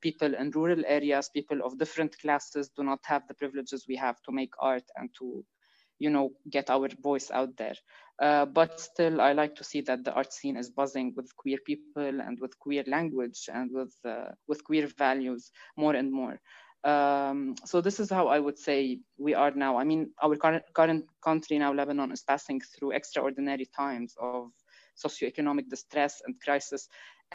[0.01, 4.21] people in rural areas, people of different classes do not have the privileges we have
[4.23, 5.43] to make art and to
[6.01, 7.75] you know, get our voice out there.
[8.19, 11.59] Uh, but still, I like to see that the art scene is buzzing with queer
[11.65, 16.39] people and with queer language and with uh, with queer values more and more.
[16.83, 19.77] Um, so this is how I would say we are now.
[19.77, 24.49] I mean, our current, current country now, Lebanon, is passing through extraordinary times of
[25.05, 26.89] socioeconomic distress and crisis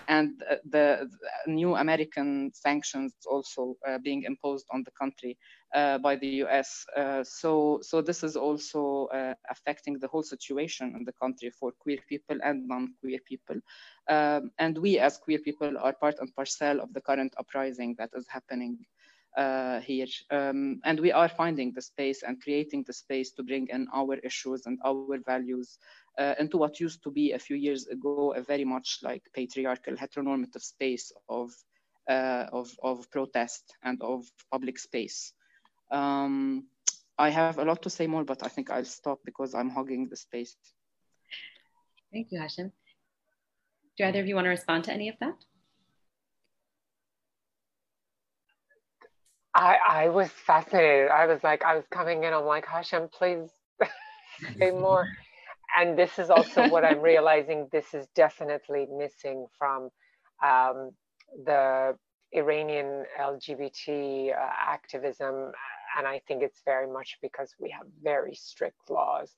[0.09, 1.09] and uh, the,
[1.47, 5.37] new American sanctions also uh, being imposed on the country
[5.77, 6.87] by the US.
[6.97, 11.73] Uh, so, so this is also uh, affecting the whole situation in the country for
[11.73, 13.57] queer people and non-queer people.
[14.09, 18.11] Um, and we as queer people are part and parcel of the current uprising that
[18.15, 18.79] is happening
[19.37, 20.07] uh, here.
[20.31, 24.15] Um, and we are finding the space and creating the space to bring in our
[24.25, 25.79] issues and our values
[26.19, 29.95] uh, into what used to be a few years ago a very much like patriarchal
[29.95, 31.51] heteronormative space of,
[32.09, 35.35] uh, of, of protest and of public space.
[35.91, 36.67] Um,
[37.19, 40.09] I have a lot to say more, but I think I'll stop because I'm hogging
[40.09, 40.57] the space.
[42.13, 42.73] Thank you, Hashem.
[43.97, 45.35] Do either of you want to respond to any of that?
[49.55, 51.09] I, I was fascinated.
[51.11, 53.49] I was like, I was coming in, I'm like, Hashem, please
[54.59, 55.09] say more.
[55.79, 59.89] and this is also what I'm realizing this is definitely missing from
[60.45, 60.91] um,
[61.45, 61.97] the
[62.33, 65.53] Iranian LGBT uh, activism.
[65.97, 69.35] And I think it's very much because we have very strict laws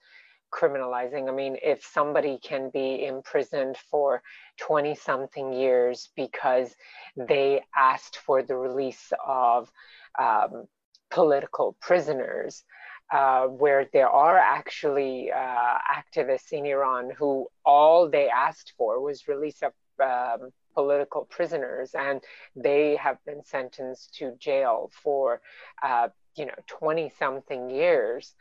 [0.53, 1.29] criminalizing.
[1.29, 4.23] I mean, if somebody can be imprisoned for
[4.59, 6.75] 20 something years because
[7.16, 9.71] they asked for the release of
[10.18, 10.66] um,
[11.11, 12.64] political prisoners,
[13.12, 19.29] uh, where there are actually uh, activists in Iran who all they asked for was
[19.29, 22.23] release of um, political prisoners, and
[22.55, 25.40] they have been sentenced to jail for,
[25.83, 28.35] uh, you know, 20 something years.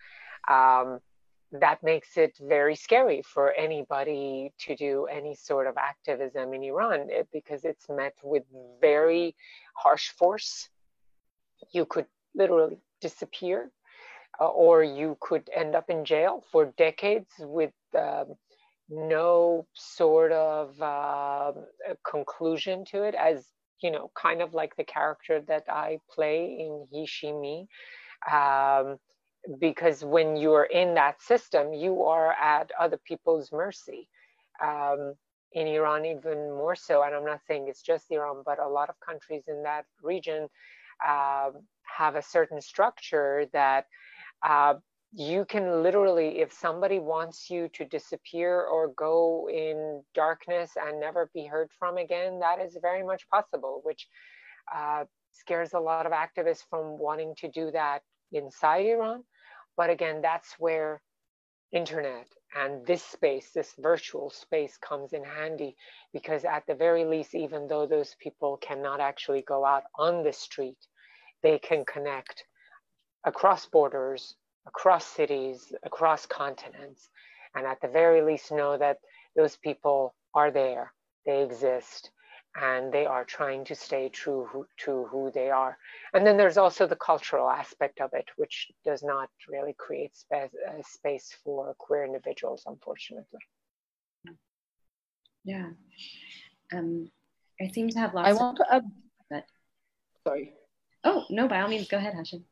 [0.47, 0.99] Um,
[1.51, 7.07] that makes it very scary for anybody to do any sort of activism in Iran
[7.11, 8.43] eh, because it's met with
[8.81, 9.35] very
[9.73, 10.69] harsh force.
[11.71, 12.05] You could
[12.35, 13.71] literally disappear,
[14.39, 18.35] uh, or you could end up in jail for decades with um,
[18.89, 21.53] no sort of uh,
[22.09, 23.45] conclusion to it, as
[23.81, 27.67] you know, kind of like the character that I play in He She Me.
[28.31, 28.97] Um,
[29.59, 34.09] because when you're in that system, you are at other people's mercy.
[34.61, 35.13] Um,
[35.53, 38.89] in Iran, even more so, and I'm not saying it's just Iran, but a lot
[38.89, 40.49] of countries in that region
[41.07, 41.51] uh,
[41.83, 43.85] have a certain structure that
[44.47, 44.75] uh,
[45.13, 51.29] you can literally, if somebody wants you to disappear or go in darkness and never
[51.33, 54.07] be heard from again, that is very much possible, which
[54.75, 59.23] uh, scares a lot of activists from wanting to do that inside Iran.
[59.77, 61.01] But again, that's where
[61.71, 65.75] internet and this space, this virtual space comes in handy
[66.13, 70.33] because at the very least, even though those people cannot actually go out on the
[70.33, 70.77] street,
[71.43, 72.43] they can connect
[73.25, 74.35] across borders,
[74.67, 77.09] across cities, across continents,
[77.55, 78.97] and at the very least know that
[79.35, 80.93] those people are there,
[81.25, 82.11] they exist,
[82.59, 85.77] and they are trying to stay true to who they are.
[86.13, 90.49] And then there's also the cultural aspect of it, which does not really create space,
[90.67, 93.39] uh, space for queer individuals, unfortunately.
[95.43, 95.69] Yeah.
[96.73, 97.09] Um,
[97.61, 98.83] I seem to have lots I want to add.
[99.29, 99.45] But...
[100.27, 100.53] Sorry.
[101.03, 102.43] Oh, no, by all means, go ahead, Hashem.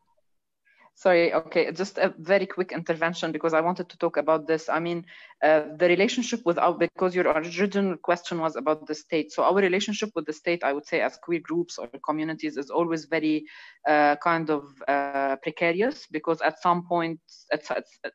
[0.97, 4.69] Sorry, okay, just a very quick intervention because I wanted to talk about this.
[4.69, 5.05] I mean,
[5.43, 9.33] uh, the relationship with our, because your original question was about the state.
[9.33, 12.69] So our relationship with the state, I would say as queer groups or communities is
[12.69, 13.45] always very
[13.85, 17.19] uh, kind of uh, precarious because at some point,
[17.51, 17.61] at,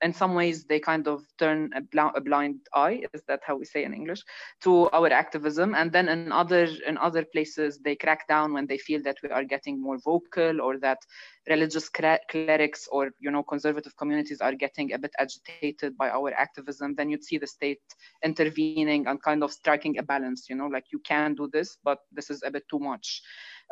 [0.01, 3.57] in some ways, they kind of turn a, bl a, blind eye, is that how
[3.57, 4.23] we say in English,
[4.63, 5.75] to our activism.
[5.75, 9.29] And then in other, in other places, they crack down when they feel that we
[9.29, 10.99] are getting more vocal or that
[11.49, 16.95] religious clerics or you know conservative communities are getting a bit agitated by our activism
[16.95, 17.81] then you'd see the state
[18.25, 21.99] intervening and kind of striking a balance you know like you can do this but
[22.13, 23.23] this is a bit too much.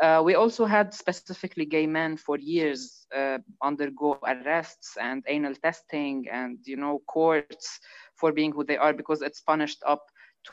[0.03, 6.25] Uh, we also had specifically gay men for years uh, undergo arrests and anal testing
[6.31, 7.81] and you know courts
[8.15, 10.05] for being who they are because it's punished up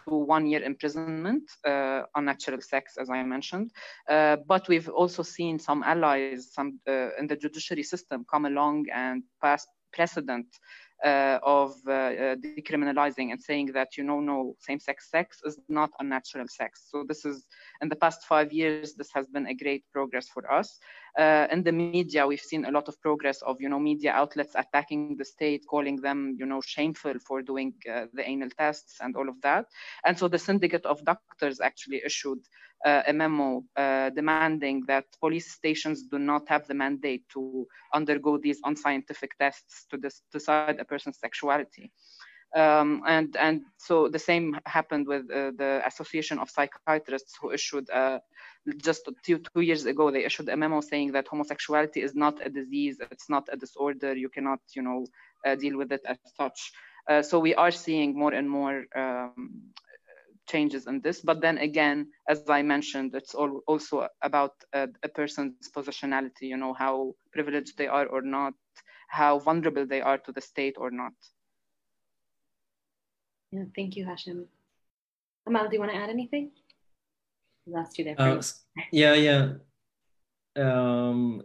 [0.03, 3.71] to one year imprisonment uh, natural sex, as I mentioned.
[4.09, 8.85] Uh, but we've also seen some allies some uh, in the judiciary system come along
[8.93, 10.47] and pass precedent
[11.03, 15.91] uh, of uh, uh, decriminalizing and saying that you know no same-sex sex is not
[15.99, 17.45] unnatural sex so this is
[17.81, 20.79] in the past five years this has been a great progress for us
[21.19, 24.55] uh, in the media we've seen a lot of progress of you know media outlets
[24.55, 29.15] attacking the state calling them you know shameful for doing uh, the anal tests and
[29.15, 29.65] all of that
[30.05, 32.39] and so the syndicate of doctors actually issued
[32.85, 38.37] uh, a memo uh, demanding that police stations do not have the mandate to undergo
[38.37, 39.97] these unscientific tests to
[40.31, 41.91] decide a person's sexuality.
[42.55, 47.89] Um, and and so the same happened with uh, the Association of Psychiatrists, who issued
[47.89, 48.19] uh,
[48.77, 52.49] just two, two years ago they issued a memo saying that homosexuality is not a
[52.49, 55.05] disease, it's not a disorder, you cannot you know
[55.45, 56.71] uh, deal with it as such.
[57.09, 59.51] Uh, so we are seeing more and more um,
[60.47, 61.21] changes in this.
[61.21, 66.57] But then again, as I mentioned, it's all, also about a, a person's positionality, you
[66.57, 68.53] know, how privileged they are or not,
[69.09, 71.13] how vulnerable they are to the state or not.
[73.55, 74.45] Yeah, thank you, Hashem.
[75.47, 76.51] Amahl, do you want to add anything?
[77.65, 78.15] Last two there.
[78.19, 78.41] Uh,
[78.91, 79.53] yeah, yeah.
[80.57, 81.41] Um,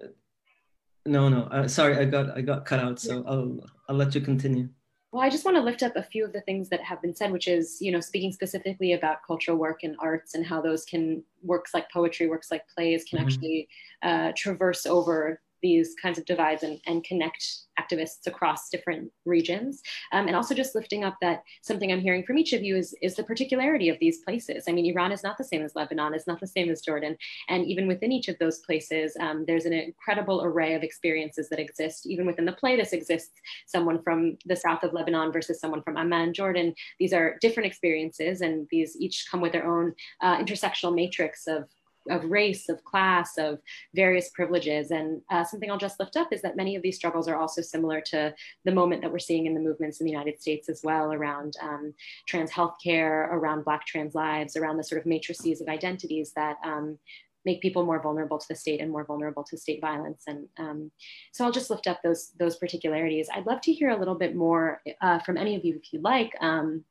[1.07, 1.43] no, no.
[1.45, 2.99] Uh, sorry, I got I got cut out.
[2.99, 3.30] So yeah.
[3.30, 4.68] I'll I'll let you continue.
[5.12, 7.14] Well, I just want to lift up a few of the things that have been
[7.14, 10.84] said, which is, you know, speaking specifically about cultural work and arts and how those
[10.84, 13.26] can works like poetry, works like plays can mm-hmm.
[13.26, 13.68] actually
[14.03, 17.44] uh, traverse over these kinds of divides and, and connect
[17.80, 19.82] activists across different regions.
[20.12, 22.94] Um, and also just lifting up that something I'm hearing from each of you is,
[23.02, 24.64] is the particularity of these places.
[24.68, 27.16] I mean, Iran is not the same as Lebanon, it's not the same as Jordan.
[27.48, 31.58] And even within each of those places, um, there's an incredible array of experiences that
[31.58, 32.06] exist.
[32.06, 33.32] Even within the play, this exists
[33.66, 36.74] someone from the south of Lebanon versus someone from Amman, Jordan.
[36.98, 41.68] These are different experiences, and these each come with their own uh, intersectional matrix of
[42.11, 43.61] of race, of class, of
[43.94, 44.90] various privileges.
[44.90, 47.62] And uh, something I'll just lift up is that many of these struggles are also
[47.62, 48.34] similar to
[48.64, 51.54] the moment that we're seeing in the movements in the United States as well around
[51.62, 51.94] um,
[52.26, 56.98] trans healthcare, around Black trans lives, around the sort of matrices of identities that um,
[57.44, 60.24] make people more vulnerable to the state and more vulnerable to state violence.
[60.26, 60.90] And um,
[61.32, 63.28] so I'll just lift up those, those particularities.
[63.32, 66.02] I'd love to hear a little bit more uh, from any of you if you'd
[66.02, 66.32] like.
[66.40, 66.84] Um,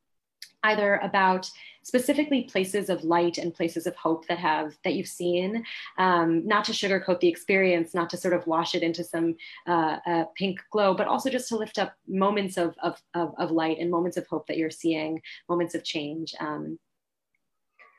[0.63, 1.49] either about
[1.83, 5.63] specifically places of light and places of hope that have that you've seen.
[5.97, 9.35] Um, not to sugarcoat the experience not to sort of wash it into some
[9.67, 13.51] uh, uh, pink glow but also just to lift up moments of, of, of, of,
[13.51, 16.77] light and moments of hope that you're seeing moments of change um,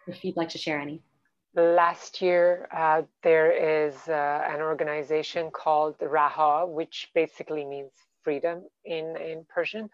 [0.06, 1.02] if you'd like to share any.
[1.54, 7.90] Last year uh, there is uh, an organization called raha which basically means
[8.22, 9.88] freedom in, in persian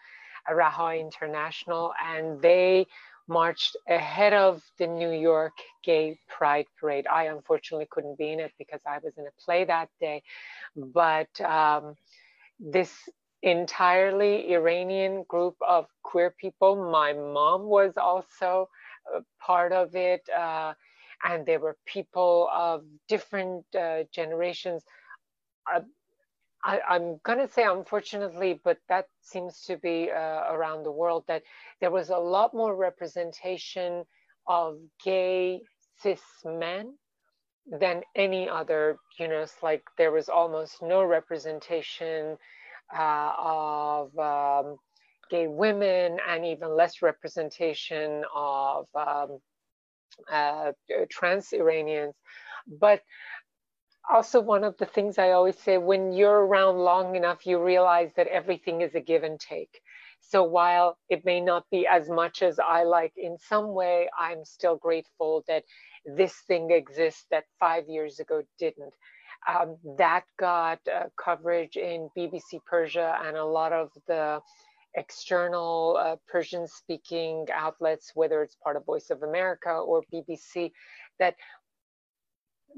[0.50, 2.86] Raha International, and they
[3.28, 5.52] marched ahead of the New York
[5.84, 7.06] Gay Pride Parade.
[7.08, 10.22] I unfortunately couldn't be in it because I was in a play that day,
[10.76, 11.94] but um,
[12.60, 12.92] this
[13.42, 18.68] entirely Iranian group of queer people, my mom was also
[19.40, 20.74] part of it, uh,
[21.24, 24.84] and there were people of different uh, generations.
[25.72, 25.80] Uh,
[26.66, 31.24] I, am going to say unfortunately, but that seems to be uh, around the world,
[31.28, 31.42] that
[31.80, 34.04] there was a lot more representation
[34.48, 35.60] of gay
[36.02, 36.94] cis men
[37.70, 42.36] than any other, you know, it's like there was almost no representation
[42.96, 44.76] uh, of um,
[45.30, 49.38] gay women and even less representation of um,
[50.32, 50.72] uh,
[51.10, 52.14] trans Iranians.
[52.66, 53.02] But
[54.12, 58.10] also one of the things I always say when you're around long enough, you realize
[58.16, 59.80] that everything is a give and take.
[60.20, 64.44] So while it may not be as much as I like in some way, I'm
[64.44, 65.64] still grateful that
[66.04, 68.94] this thing exists that five years ago didn't.
[69.48, 74.40] Um, that got uh, coverage in BBC Persia and a lot of the
[74.96, 80.72] external uh, Persian speaking outlets, whether it's part of Voice of America or BBC,
[81.20, 81.36] that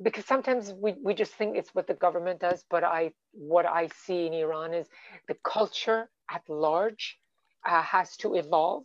[0.03, 3.89] because sometimes we, we just think it's what the government does, but I what I
[4.05, 4.87] see in Iran is
[5.29, 7.19] the culture at large
[7.67, 8.85] uh, has to evolve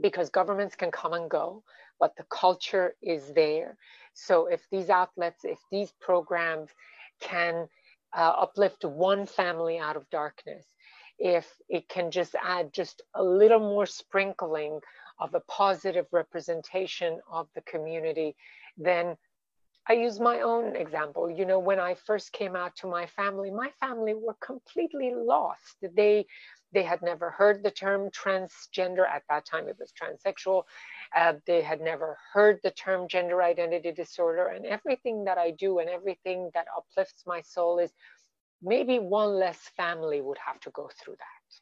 [0.00, 1.62] because governments can come and go,
[1.98, 3.76] but the culture is there.
[4.14, 6.70] So if these outlets, if these programs
[7.20, 7.68] can
[8.16, 10.66] uh, uplift one family out of darkness,
[11.18, 14.80] if it can just add just a little more sprinkling
[15.18, 18.36] of a positive representation of the community,
[18.76, 19.16] then
[19.88, 21.30] I use my own example.
[21.30, 25.76] You know, when I first came out to my family, my family were completely lost.
[25.82, 26.26] They
[26.72, 29.68] they had never heard the term transgender at that time.
[29.68, 30.64] It was transsexual.
[31.16, 34.48] Uh, they had never heard the term gender identity disorder.
[34.48, 37.94] And everything that I do and everything that uplifts my soul is
[38.62, 41.60] maybe one less family would have to go through that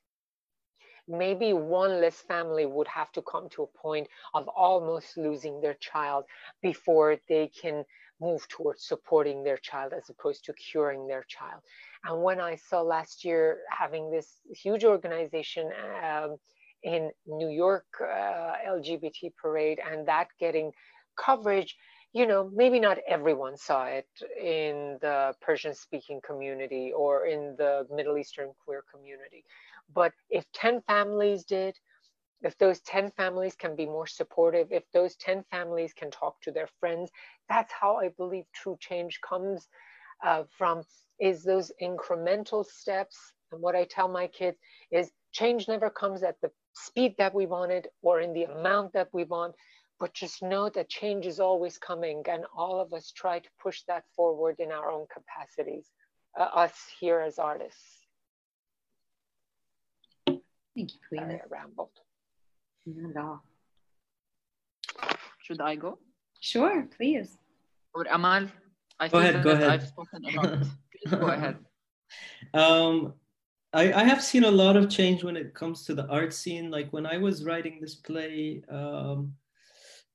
[1.09, 5.75] maybe one less family would have to come to a point of almost losing their
[5.75, 6.25] child
[6.63, 7.85] before they can
[8.21, 11.61] move towards supporting their child as opposed to curing their child.
[12.05, 15.71] And when I saw last year having this huge organization
[16.05, 16.37] um,
[16.83, 20.73] in New York uh, LGBT parade and that getting
[21.17, 21.77] coverage,
[22.13, 24.09] you know, maybe not everyone saw it
[24.41, 29.45] in the Persian speaking community or in the Middle Eastern queer community.
[29.93, 31.77] But if 10 families did,
[32.43, 36.53] if those 10 families can be more supportive, if those 10 families can talk to
[36.53, 37.11] their friends,
[37.49, 39.67] that's how I believe true change comes
[40.25, 40.83] uh, from
[41.19, 43.17] is those incremental steps.
[43.53, 44.59] And what I tell my kids
[44.91, 49.09] is change never comes at the speed that we wanted or in the amount that
[49.13, 49.55] we want,
[49.99, 53.83] but just know that change is always coming and all of us try to push
[53.89, 55.87] that forward in our own capacities,
[56.39, 58.01] uh, us here as artists.
[60.27, 61.23] Thank you, Queen.
[61.23, 61.89] I rambled.
[62.87, 63.43] Not at all.
[65.43, 65.99] Should I go?
[66.41, 67.37] Sure, please.
[67.95, 68.49] Or Amahl?
[69.01, 69.43] I go ahead.
[69.43, 69.71] Go ahead.
[69.71, 70.67] I've spoken a lot.
[71.11, 71.57] go ahead.
[72.55, 73.15] Um,
[73.73, 76.71] I, I have seen a lot of change when it comes to the art scene.
[76.71, 79.35] Like when I was writing this play, um,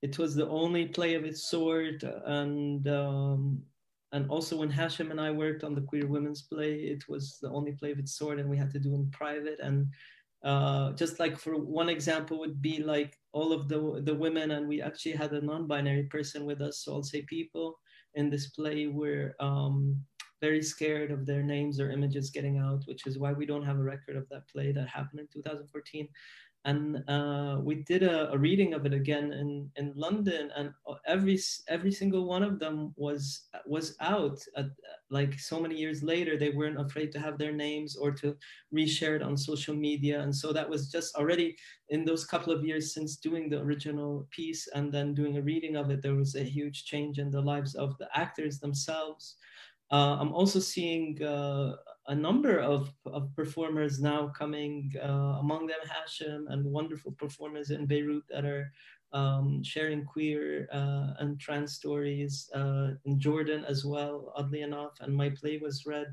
[0.02, 3.62] it was the only play of its sort, and um,
[4.14, 7.50] and also when Hashem and I worked on the queer women's play, it was the
[7.50, 9.60] only play of its sort, and we had to do in private.
[9.60, 9.88] And
[10.44, 14.68] uh, just like for one example would be like all of the the women, and
[14.68, 16.80] we actually had a non-binary person with us.
[16.80, 17.78] So I'll say people
[18.16, 20.04] in this play were um,
[20.42, 23.78] very scared of their names or images getting out, which is why we don't have
[23.78, 26.08] a record of that play that happened in 2014
[26.66, 30.72] and uh, we did a, a, reading of it again in, in London, and
[31.08, 34.40] every every single one of them was was out.
[34.56, 34.68] At,
[35.10, 38.38] like so many years later, they weren't afraid to have their names or to
[38.74, 41.56] reshare it on social media, and so that was just already
[41.90, 45.78] in those couple of years since doing the original piece and then doing a reading
[45.78, 46.04] of it.
[46.04, 49.36] There was a huge change in the lives of the actors themselves.
[49.92, 51.76] Uh, I'm also seeing uh,
[52.08, 57.86] a number of, of performers now coming, uh, among them Hashem and wonderful performers in
[57.86, 58.72] Beirut that are
[59.14, 64.94] um, sharing queer uh, and trans stories uh, in Jordan as well, oddly enough.
[65.02, 66.08] And my play was read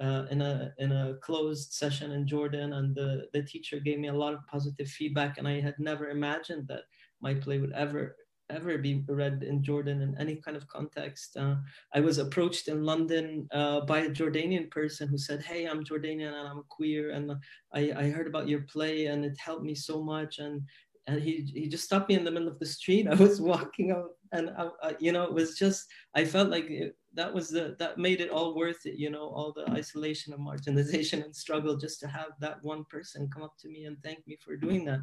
[0.00, 4.08] uh, in a in a closed session in Jordan, and the the teacher gave me
[4.08, 5.38] a lot of positive feedback.
[5.38, 6.82] And I had never imagined that
[7.20, 8.16] my play would ever
[8.50, 11.36] ever be read in Jordan in any kind of context.
[11.36, 11.56] Uh,
[11.94, 16.28] I was approached in London uh, by a Jordanian person who said, "Hey, I'm Jordanian
[16.28, 17.32] and I'm queer, and
[17.72, 20.62] I, I heard about your play and it helped me so much." And
[21.06, 23.08] and he he just stopped me in the middle of the street.
[23.10, 26.66] I was walking out, and I, I, you know, it was just I felt like
[26.70, 28.98] it, that was the that made it all worth it.
[28.98, 33.30] You know, all the isolation and marginalization and struggle just to have that one person
[33.32, 35.00] come up to me and thank me for doing that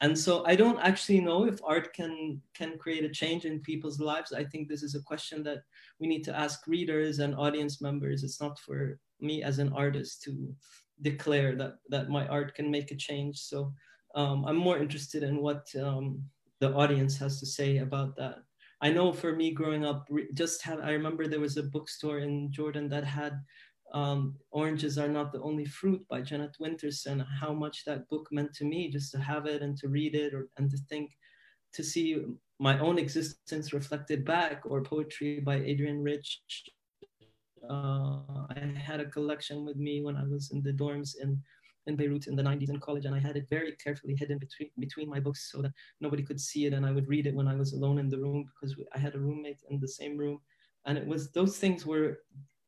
[0.00, 4.00] and so i don't actually know if art can can create a change in people's
[4.00, 4.32] lives.
[4.32, 5.62] I think this is a question that
[6.00, 8.22] we need to ask readers and audience members.
[8.22, 10.54] It's not for me as an artist to
[11.02, 13.38] declare that that my art can make a change.
[13.38, 13.72] So
[14.14, 16.22] um, i'm more interested in what um,
[16.60, 18.36] the audience has to say about that.
[18.80, 22.52] I know for me growing up just had i remember there was a bookstore in
[22.52, 23.40] jordan that had
[23.92, 28.28] um, Oranges Are Not the Only Fruit by Janet Winters and how much that book
[28.30, 31.10] meant to me just to have it and to read it or, and to think,
[31.74, 32.24] to see
[32.58, 36.40] my own existence reflected back or poetry by Adrienne Rich.
[37.68, 38.20] Uh,
[38.50, 41.40] I had a collection with me when I was in the dorms in,
[41.86, 44.70] in Beirut in the 90s in college, and I had it very carefully hidden between,
[44.78, 46.72] between my books so that nobody could see it.
[46.72, 49.14] And I would read it when I was alone in the room because I had
[49.14, 50.40] a roommate in the same room.
[50.86, 52.20] And it was those things were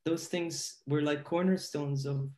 [0.04, 2.28] those things were like cornerstones of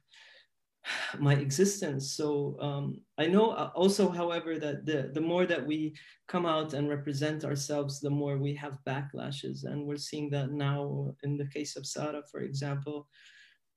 [1.18, 2.12] my existence.
[2.12, 5.94] So um, I know uh, also, however, that the, the more that we
[6.26, 9.64] come out and represent ourselves, the more we have backlashes.
[9.64, 13.08] And we're seeing that now in the case of Sarah, for example,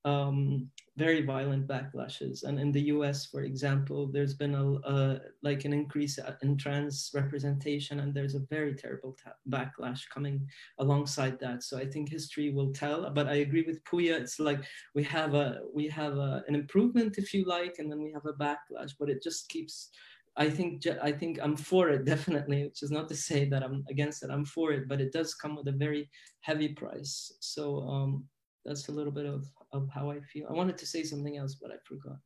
[0.06, 2.44] um, very violent backlashes.
[2.44, 8.00] And in the US, for example, there's been a, like an increase in trans representation,
[8.00, 9.18] and there's a very terrible
[9.50, 10.48] backlash coming
[10.80, 11.64] alongside that.
[11.64, 13.10] So I think history will tell.
[13.10, 14.20] But I agree with Pooya.
[14.20, 18.02] It's like we have a we have a, an improvement, if you like, and then
[18.02, 18.94] we have a backlash.
[19.00, 19.90] But it just keeps.
[20.36, 23.84] I think I think I'm for it definitely, which is not to say that I'm
[23.90, 24.30] against it.
[24.30, 26.10] I'm for it, but it does come with a very
[26.42, 27.32] heavy price.
[27.40, 28.26] So um,
[28.66, 30.48] that's a little bit of, of how I feel.
[30.50, 32.18] I wanted to say something else, but I forgot.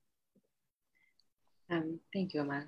[1.72, 2.64] Um, thank you, Amahl.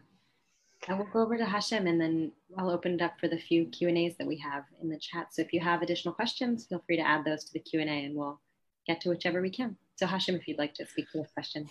[0.88, 3.66] I will go over to Hashem and then I'll open it up for the few
[3.66, 5.34] Q&As that we have in the chat.
[5.34, 8.16] So if you have additional questions, feel free to add those to the Q&A and
[8.16, 8.40] we'll
[8.88, 9.76] get to whichever we can.
[9.98, 11.70] So Hashem, if you'd like to speak to this question.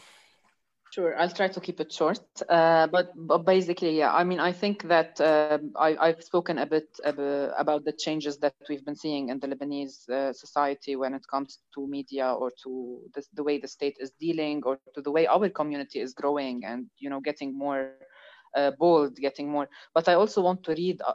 [0.90, 2.20] Sure, I'll try to keep it short.
[2.48, 6.66] Uh, but, but basically, yeah, I mean, I think that uh, I, have spoken a
[6.66, 11.22] bit about the changes that we've been seeing in the Lebanese uh, society when it
[11.30, 15.10] comes to media or to this, the way the state is dealing or to the
[15.10, 17.92] way our community is growing and, you know, getting more
[18.56, 19.68] uh, bold, getting more.
[19.94, 21.12] But I also want to read uh,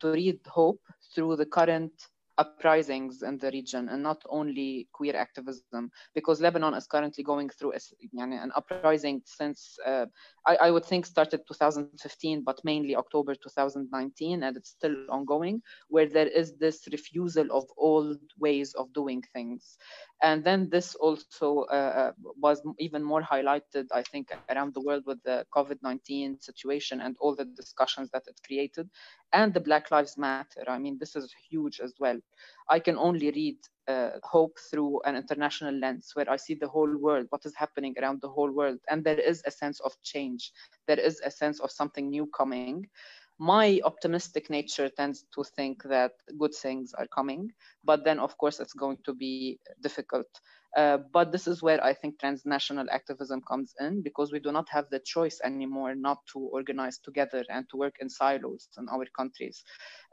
[0.00, 0.80] to read hope
[1.14, 1.92] through the current
[2.38, 7.72] uprisings in the region and not only queer activism because Lebanon is currently going through
[7.72, 7.80] a,
[8.20, 10.06] an uprising since uh,
[10.46, 16.08] I, I, would think started 2015 but mainly October 2019 and it's still ongoing where
[16.08, 19.78] there is this refusal of old ways of doing things.
[20.22, 25.04] And then this also uh, uh was even more highlighted I think around the world
[25.06, 28.88] with the COVID-19 situation and all the discussions that it created
[29.32, 30.64] and the Black Lives Matter.
[30.68, 32.18] I mean, this is huge as well.
[32.68, 33.56] I can only read
[33.88, 37.94] uh, hope through an international lens where I see the whole world, what is happening
[38.00, 38.78] around the whole world.
[38.90, 40.52] And there is a sense of change,
[40.86, 42.88] there is a sense of something new coming.
[43.38, 47.52] My optimistic nature tends to think that good things are coming,
[47.84, 50.26] but then, of course, it's going to be difficult.
[50.76, 54.68] Uh, but this is where I think transnational activism comes in because we do not
[54.70, 59.06] have the choice anymore not to organize together and to work in silos in our
[59.16, 59.64] countries.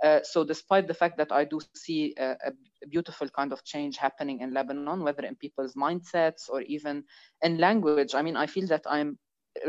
[0.04, 2.52] Uh, so, despite the fact that I do see a, a,
[2.90, 7.04] beautiful kind of change happening in Lebanon, whether in people's mindsets or even
[7.42, 9.18] in language, I mean, I feel that I'm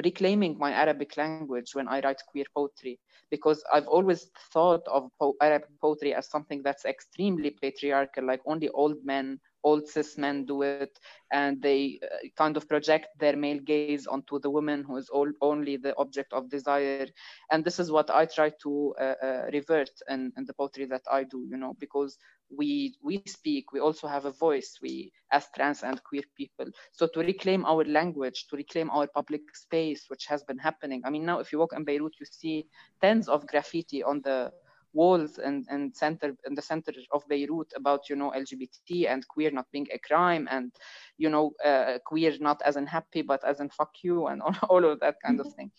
[0.02, 2.98] reclaiming my Arabic language when I write queer poetry
[3.30, 8.68] because I've always thought of po- Arabic poetry as something that's extremely patriarchal, like only
[8.70, 10.98] old men old cis men do it
[11.32, 15.30] and they uh, kind of project their male gaze onto the woman who is all,
[15.40, 17.06] only the object of desire.
[17.50, 21.02] And this is what i try to uh, uh, revert in, in the poetry that
[21.10, 22.18] i do you know because
[22.56, 26.66] we we speak we also have a voice we as trans and queer people.
[26.92, 31.10] So to reclaim our language to reclaim our public space which has been happening i
[31.10, 32.66] mean now if you walk in beirut you see
[33.00, 34.52] tens of graffiti on the
[34.94, 39.50] walls and, and center in the center of Beirut about you know LGBT and queer
[39.50, 40.72] not being a crime and
[41.18, 44.84] you know uh, queer not as unhappy but as in fuck you and all, all
[44.84, 45.48] of that kind mm-hmm.
[45.48, 45.70] of thing.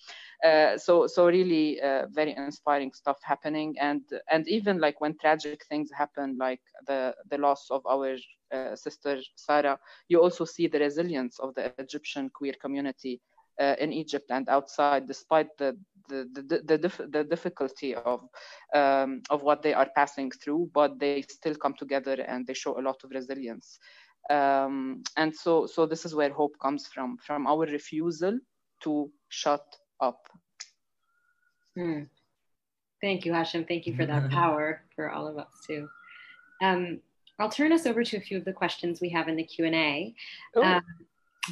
[0.43, 5.65] Uh, so so really uh, very inspiring stuff happening and and even like when tragic
[5.69, 8.17] things happen like the the loss of our
[8.51, 13.21] uh, sister Sarah, you also see the resilience of the Egyptian queer community
[13.59, 15.77] uh, in Egypt and outside, despite the
[16.09, 18.21] the the, the, dif- the difficulty of
[18.73, 22.79] um, of what they are passing through, but they still come together and they show
[22.79, 23.79] a lot of resilience.
[24.29, 28.39] Um, and so so this is where hope comes from from our refusal
[28.83, 29.65] to shut
[29.99, 30.27] up.
[31.75, 32.03] Hmm.
[33.01, 33.65] Thank you, Hashem.
[33.65, 35.87] Thank you for that power for all of us too.
[36.63, 37.01] Um,
[37.37, 39.65] I'll turn us over to a few of the questions we have in the Q
[39.65, 40.15] and A.
[40.55, 40.79] Uh,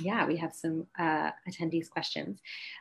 [0.02, 2.40] yeah, we have some uh, attendees' questions.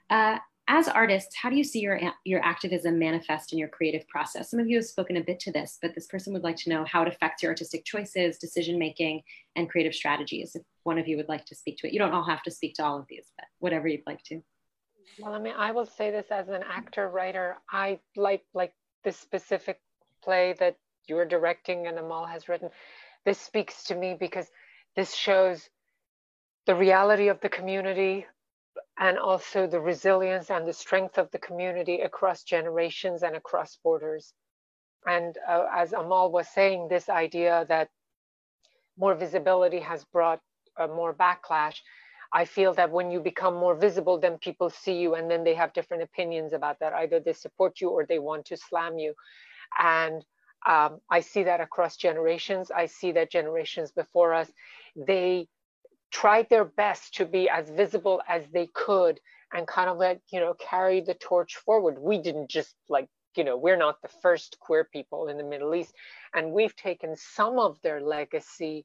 [0.08, 0.38] Uh,
[0.68, 4.50] as artists, how do you see your, your activism manifest in your creative process?
[4.50, 6.70] Some of you have spoken a bit to this, but this person would like to
[6.70, 9.22] know how it affects your artistic choices, decision making,
[9.56, 10.54] and creative strategies.
[10.54, 12.50] If one of you would like to speak to it, you don't all have to
[12.50, 14.40] speak to all of these, but whatever you'd like to.
[15.18, 17.56] Well, I mean, I will say this as an actor, writer.
[17.70, 18.72] I like like
[19.04, 19.80] this specific
[20.22, 20.76] play that
[21.08, 22.70] you're directing and Amahl has written.
[23.24, 24.46] This speaks to me because
[24.96, 25.68] this shows
[26.66, 28.26] the reality of the community
[29.02, 34.32] and also the resilience and the strength of the community across generations and across borders.
[35.08, 37.88] And uh, as Amahl was saying, this idea that
[38.96, 40.40] more visibility has brought
[40.78, 41.78] uh, more backlash.
[42.32, 45.54] I feel that when you become more visible, then people see you and then they
[45.54, 46.92] have different opinions about that.
[46.92, 49.14] Either they support you or they want to slam you.
[49.80, 50.24] And
[50.64, 52.70] um, I see that across generations.
[52.70, 54.48] I see that generations before us,
[54.94, 55.48] they
[56.12, 59.18] tried their best to be as visible as they could
[59.52, 61.98] and kind of like you know carry the torch forward.
[61.98, 65.74] We didn't just like you know we're not the first queer people in the middle
[65.74, 65.94] east
[66.34, 68.84] and we've taken some of their legacy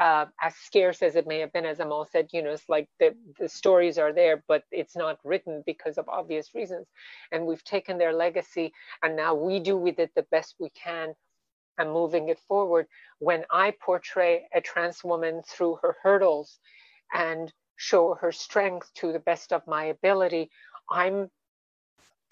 [0.00, 2.88] uh, as scarce as it may have been as Amahl said you know it's like
[2.98, 6.86] the, the stories are there but it's not written because of obvious reasons.
[7.30, 11.14] And we've taken their legacy and now we do with it the best we can
[11.78, 12.86] and moving it forward
[13.18, 16.58] when I portray a trans woman through her hurdles
[17.12, 20.50] and show her strength to the best of my ability,
[20.90, 21.30] I'm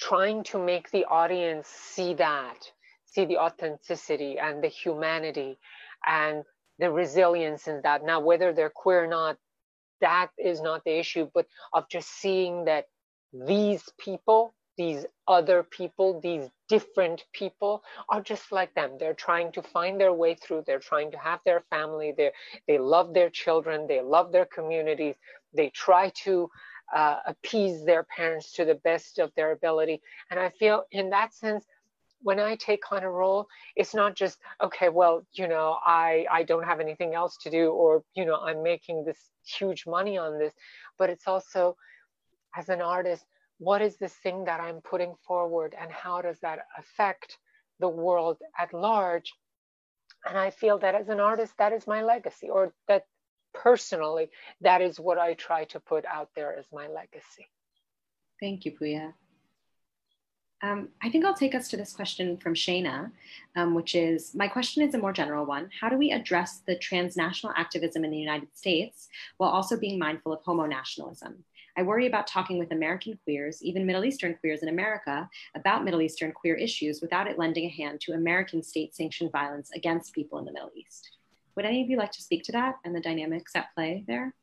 [0.01, 2.71] trying to make the audience see that,
[3.07, 5.59] see the authenticity and the humanity
[6.07, 6.45] and
[6.79, 8.05] the resilience in that.
[8.05, 9.37] Now, whether they're queer or not,
[10.01, 12.87] that is not the issue, but of just seeing that
[13.33, 18.91] these people these other people, these different people are just like them.
[18.99, 20.65] They're trying to find their way through.
[20.67, 22.13] They're trying to have their family.
[22.17, 22.31] They
[22.69, 23.87] they love their children.
[23.87, 25.17] They love their communities.
[25.59, 26.35] They try to
[27.01, 29.97] uh, appease their parents to the best of their ability.
[30.31, 31.65] And I feel in that sense,
[32.29, 33.47] when I take on a role,
[33.81, 34.89] it's not just okay.
[34.89, 38.63] Well, you know, I I don't have anything else to do, or you know, I'm
[38.73, 39.21] making this
[39.59, 40.55] huge money on this,
[40.99, 41.77] but it's also
[42.61, 43.25] as an artist
[43.63, 47.39] what is this thing that I'm putting forward and how does that affect
[47.79, 49.33] the world at large?
[50.29, 53.05] And I feel that as an artist, that is my legacy, or that
[53.55, 54.31] personally,
[54.63, 57.47] that is what I try to put out there as my legacy.
[58.41, 59.13] Thank you, Pooya.
[60.65, 63.11] Um, I think I'll take us to this question from Shayna,
[63.57, 65.69] um, which is my question is a more general one.
[65.81, 69.09] How do we address the transnational activism in the United States
[69.39, 71.45] while also being mindful of homo nationalism?
[71.77, 76.03] I worry about talking with American queers, even Middle Eastern queers in America, about Middle
[76.03, 80.39] Eastern queer issues without it lending a hand to American state sanctioned violence against people
[80.39, 81.11] in the Middle East.
[81.57, 84.35] Would any of you like to speak to that and the dynamics at play there?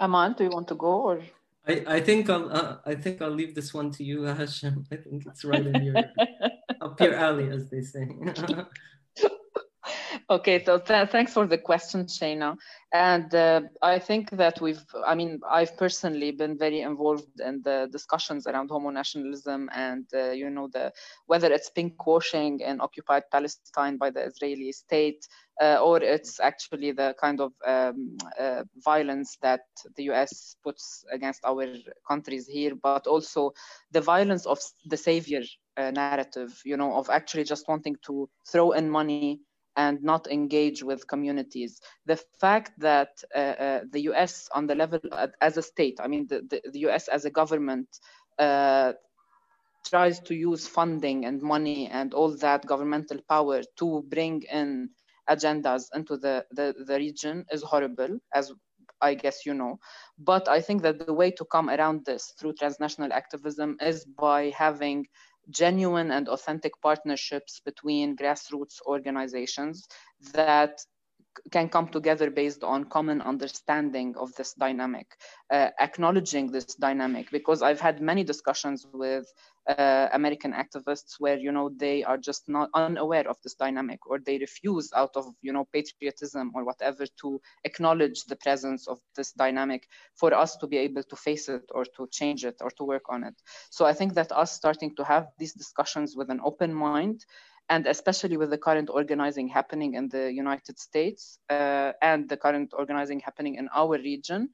[0.00, 1.22] Amahl, do you want to go or?
[1.66, 4.86] I, I think I'll uh, I think I'll leave this one to you, Hashem.
[4.90, 5.96] I think it's right in your
[6.80, 8.08] up your alley, as they say.
[10.30, 12.58] Okay, so th- thanks for the question, Shana.
[12.92, 17.88] And uh, I think that we've, I mean, I've personally been very involved in the
[17.90, 20.92] discussions around homo nationalism and, uh, you know, the
[21.26, 25.26] whether it's pinkwashing in occupied Palestine by the Israeli state
[25.62, 29.62] uh, or it's actually the kind of um, uh, violence that
[29.96, 31.66] the US puts against our
[32.06, 33.52] countries here, but also
[33.92, 35.42] the violence of the savior
[35.78, 39.40] uh, narrative, you know, of actually just wanting to throw in money
[39.78, 41.80] and not engage with communities.
[42.04, 45.00] The fact that uh, uh, the US, on the level
[45.40, 47.88] as a state, I mean, the, the, the US as a government,
[48.38, 48.92] uh,
[49.88, 54.90] tries to use funding and money and all that governmental power to bring in
[55.30, 58.52] agendas into the, the, the region is horrible, as
[59.00, 59.78] I guess you know.
[60.18, 64.52] But I think that the way to come around this through transnational activism is by
[64.56, 65.06] having
[65.50, 69.86] genuine and authentic partnerships between grassroots organizations
[70.32, 70.78] that
[71.50, 75.06] can come together based on common understanding of this dynamic,
[75.50, 77.30] uh, acknowledging this dynamic.
[77.30, 79.26] Because I've had many discussions with
[79.68, 84.18] uh, American activists where you know they are just not unaware of this dynamic, or
[84.18, 89.32] they refuse out of you know patriotism or whatever to acknowledge the presence of this
[89.32, 92.84] dynamic for us to be able to face it or to change it or to
[92.84, 93.34] work on it.
[93.70, 97.24] So I think that us starting to have these discussions with an open mind
[97.68, 102.72] and especially with the current organizing happening in the United States uh, and the current
[102.72, 104.48] organizing happening in our region,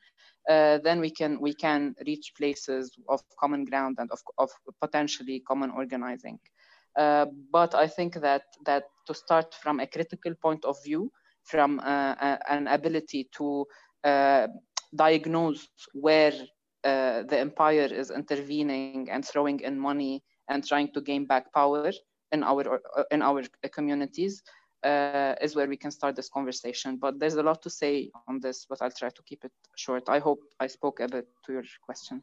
[0.51, 4.51] uh, then we can we can reach places of common ground and of, of
[4.81, 6.39] potentially common organizing.
[6.97, 11.11] Uh, but I think that that to start from a critical point of view,
[11.45, 13.67] from uh, a, an ability to
[14.05, 14.49] uh,
[14.95, 16.33] diagnose where
[16.85, 21.91] uh, the empire is intervening and throwing in money and trying to gain back power
[22.35, 22.63] in our
[23.15, 23.43] in our
[23.77, 24.35] communities
[24.91, 26.91] uh, is where we can start this conversation.
[27.05, 30.05] But there's a lot to say on this, but I'll try to keep it short.
[30.09, 32.17] I hope I spoke a bit to your question.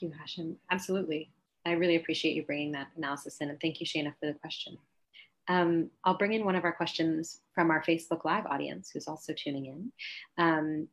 [0.00, 0.56] Thank you, Hashem.
[0.70, 1.22] Absolutely.
[1.66, 4.78] I really appreciate you bringing that analysis in, and thank you, Shana, for the question.
[5.48, 9.32] Um, I'll bring in one of our questions from our Facebook Live audience, who's also
[9.32, 9.92] tuning in.
[10.44, 10.88] Um,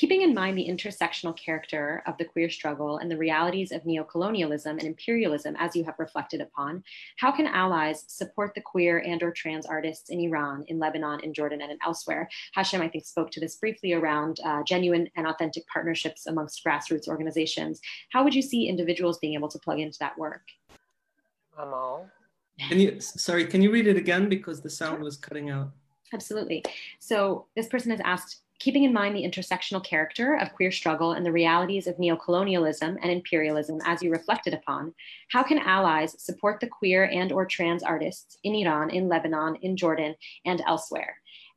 [0.00, 4.70] Keeping in mind the intersectional character of the queer struggle and the realities of neocolonialism
[4.70, 6.82] and imperialism as you have reflected upon,
[7.18, 11.34] how can allies support the queer and or trans artists in Iran, in Lebanon, in
[11.34, 12.30] Jordan, and elsewhere?
[12.54, 17.06] Hashem, I think, spoke to this briefly around uh, genuine and authentic partnerships amongst grassroots
[17.06, 17.78] organizations.
[18.10, 20.44] How would you see individuals being able to plug into that work?
[21.58, 22.08] Amahl?
[22.70, 25.72] Can you, sorry, can you read it again because the sound was cutting out?
[26.14, 26.64] Absolutely.
[27.00, 31.24] So this person has asked, keeping in mind the intersectional character of queer struggle and
[31.24, 34.94] the realities of neocolonialism and imperialism as you reflected upon,
[35.30, 39.76] how can allies support the queer and or trans artists in Iran, in Lebanon, in
[39.76, 41.16] Jordan, and elsewhere?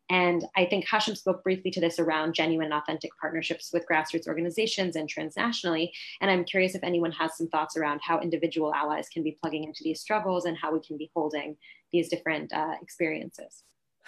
[0.09, 4.27] And I think Hashem spoke briefly to this around genuine and authentic partnerships with grassroots
[4.27, 5.91] organizations and transnationally.
[6.21, 9.63] And I'm curious if anyone has some thoughts around how individual allies can be plugging
[9.63, 11.57] into these struggles and how we can be holding
[11.91, 13.63] these different uh, experiences.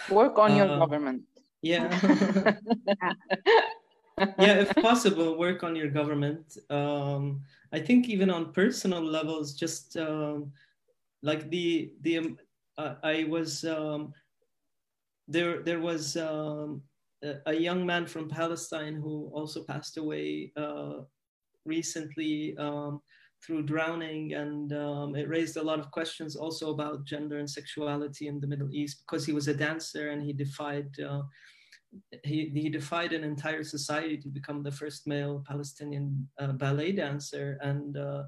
[0.09, 1.23] Work on your uh, government
[1.65, 2.57] yeah.
[4.39, 6.57] Yeah if possible work on your government.
[6.69, 7.41] Um,
[7.73, 10.51] i think even on personal levels just um,
[11.21, 12.37] like the the um,
[12.77, 14.13] uh, i was um,
[15.27, 16.81] there there was um,
[17.23, 20.97] a, a, young man from palestine who also passed away uh,
[21.65, 23.01] recently um,
[23.43, 28.27] through drowning and um, it raised a lot of questions also about gender and sexuality
[28.27, 31.23] in the middle east because he was a dancer and he defied uh,
[32.23, 37.57] he, he defied an entire society to become the first male Palestinian uh, ballet dancer.
[37.61, 38.23] And uh,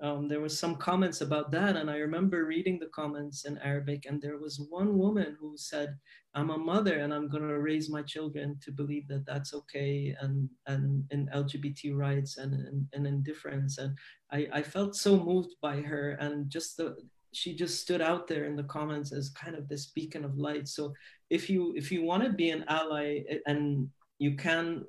[0.00, 1.76] um, there was some comments about that.
[1.76, 4.04] And I remember reading the comments in Arabic.
[4.06, 5.96] And there was one woman who said,
[6.34, 10.14] I'm a mother and I'm going to raise my children to believe that that's okay
[10.20, 13.78] and, and in LGBT rights and, and, and indifference.
[13.78, 13.96] And
[14.30, 16.96] I, I felt so moved by her and just the,
[17.32, 20.68] she just stood out there in the comments as kind of this beacon of light.
[20.68, 20.94] So
[21.30, 24.84] if you if you want to be an ally and you can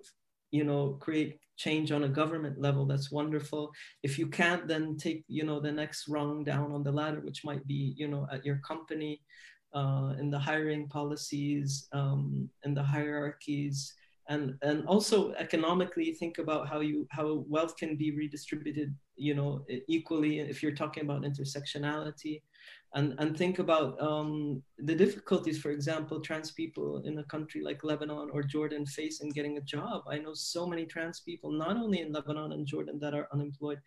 [0.51, 3.71] you know create change on a government level that's wonderful.
[4.03, 7.43] If you can't then take you know the next rung down on the ladder which
[7.43, 9.21] might be you know at your company
[9.73, 13.93] uh, in the hiring policies um, in the hierarchies.
[14.29, 19.65] And and also economically think about how you how wealth can be redistributed you know
[19.87, 22.41] equally if you're talking about intersectionality
[22.95, 27.83] and and think about um, the difficulties for example trans people in a country like
[27.83, 31.77] lebanon or jordan face in getting a job i know so many trans people not
[31.77, 33.79] only in lebanon and jordan that are unemployed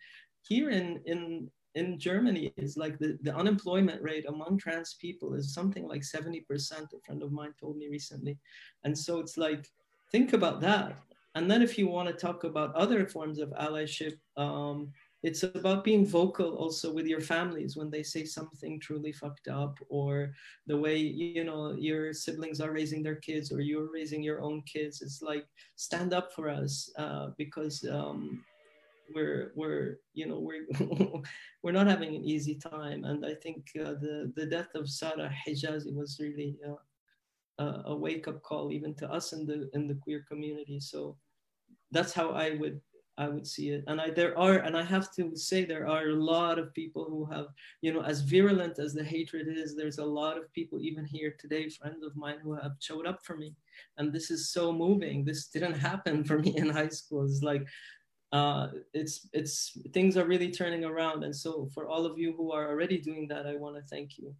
[0.43, 5.53] here in in in Germany is like the, the unemployment rate among trans people is
[5.53, 8.37] something like 70%, a friend of mine told me recently.
[8.83, 9.69] And so it's like,
[10.11, 10.97] think about that.
[11.35, 14.91] And then if you want to talk about other forms of allyship, um,
[15.23, 19.77] it's about being vocal also with your families when they say something truly fucked up
[19.89, 20.33] or
[20.65, 24.63] the way you know your siblings are raising their kids or you're raising your own
[24.63, 25.01] kids.
[25.01, 25.45] It's like
[25.75, 28.43] stand up for us uh, because um,
[29.13, 30.65] we're we're you know we're
[31.63, 33.03] we're not having an easy time.
[33.03, 36.57] And i think uh, the the death of Sarah Hegazi was really
[37.59, 40.79] uh, a, wake up call even to us in the in the queer community.
[40.79, 41.17] So
[41.91, 42.79] that's how i would
[43.17, 43.83] I would see it.
[43.87, 47.05] And I there are, and I have to say there are a lot of people
[47.05, 47.47] who have,
[47.81, 51.35] you know, as virulent as the hatred is, there's a lot of people even here
[51.37, 53.53] today, friends of mine who have showed up for me.
[53.97, 55.23] And this is so moving.
[55.23, 57.25] This didn't happen for me in high school.
[57.25, 57.65] It's like
[58.31, 61.23] uh, it's it's things are really turning around.
[61.23, 64.17] And so for all of you who are already doing that, I want to thank
[64.17, 64.33] you.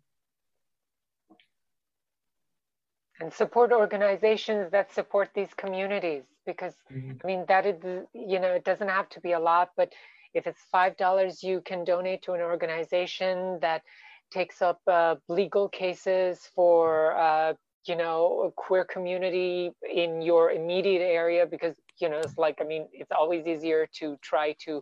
[3.22, 7.12] And support organizations that support these communities because mm-hmm.
[7.24, 7.78] I mean that is
[8.14, 9.94] you know it doesn't have to be a lot, but
[10.34, 13.84] if it's five dollars, you can donate to an organization that
[14.32, 17.54] takes up uh, legal cases for uh,
[17.86, 22.64] you know a queer community in your immediate area because you know it's like I
[22.64, 24.82] mean it's always easier to try to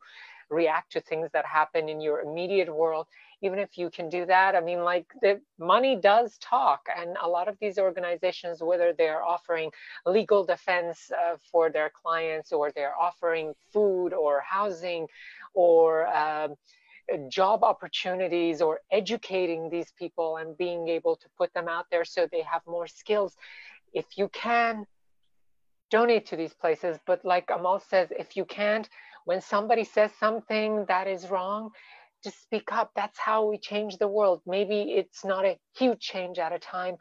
[0.50, 3.06] react to things that happen in your immediate world
[3.42, 7.28] even if you can do that i mean like the money does talk and a
[7.28, 9.70] lot of these organizations whether they're offering
[10.06, 15.08] legal defense uh, for their clients or they're offering food or housing
[15.54, 16.56] or um,
[17.30, 22.28] job opportunities or educating these people and being able to put them out there so
[22.32, 23.36] they have more skills
[23.94, 24.86] if you can
[25.90, 26.98] donate to these places.
[27.06, 28.88] But like Amahl says if you can't
[29.26, 31.72] when somebody says something that is wrong
[32.24, 32.92] just speak up.
[32.96, 34.42] That's how we change the world.
[34.46, 36.96] Maybe it's not a huge change at a time,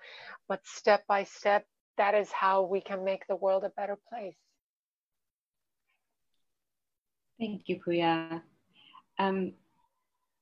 [0.49, 1.65] but step by step,
[1.97, 4.37] that is how we can make the world a better place.
[7.39, 8.43] Thank you, Pooya.
[9.19, 9.53] Um,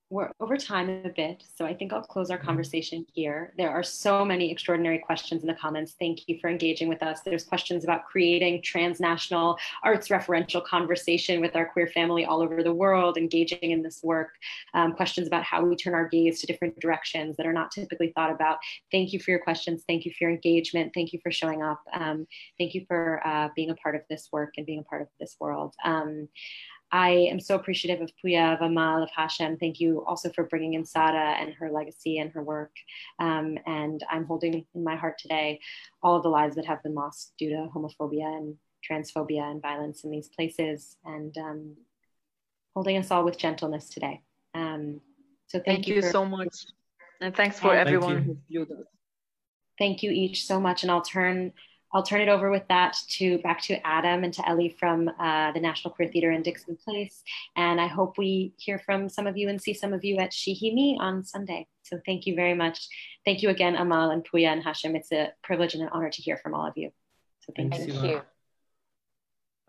[0.09, 2.47] we're over time a bit, so I think I'll close our mm-hmm.
[2.47, 3.53] conversation here.
[3.59, 5.97] There are so many extraordinary questions in the comments.
[5.99, 7.21] Thank you for engaging with us.
[7.25, 12.73] There's questions about creating transnational arts referential conversation with our queer family all over the
[12.73, 14.31] world, engaging in this work.
[14.75, 18.13] Um, questions about how we turn our gaze to different directions that are not typically
[18.15, 18.59] thought about.
[18.93, 19.83] Thank you for your questions.
[19.89, 20.93] Thank you for your engagement.
[20.95, 21.83] Thank you for showing up.
[21.93, 22.29] Um,
[22.59, 25.09] thank you for uh, being a part of this work and being a part of
[25.19, 25.75] this world.
[25.85, 26.29] Um,
[26.97, 29.59] I am so appreciative of Pooya, of Amahl, of Hashem.
[29.59, 32.71] Thank you also for bringing in Sarah and her legacy and her work.
[33.19, 35.61] Um, and I'm holding in my heart today
[36.03, 38.57] all of the lives that have been lost due to homophobia and
[38.91, 41.77] transphobia and violence in these places and um,
[42.75, 44.23] holding us all with gentleness today.
[44.55, 45.03] Um,
[45.49, 46.65] so thank, thank you, you for, so much.
[47.21, 48.87] And thanks for everyone who viewed us.
[49.79, 50.83] Thank you each so much.
[50.83, 51.53] And I'll turn
[51.93, 55.53] I'll turn it over with that to back to Adam and to Ellie from uh,
[55.53, 57.23] the National Queer Theater in Dixon Place.
[57.57, 60.33] And I hope we hear from some of you and see some of you at
[60.33, 61.67] She He Me on Sunday.
[61.83, 62.89] So thank you very much.
[63.25, 64.97] Thank you again, Amahl and Pooya and Hashem.
[64.97, 66.91] It's a privilege and an honor to hear from all of you.
[67.41, 68.09] So thank, thank you.
[68.09, 68.23] you.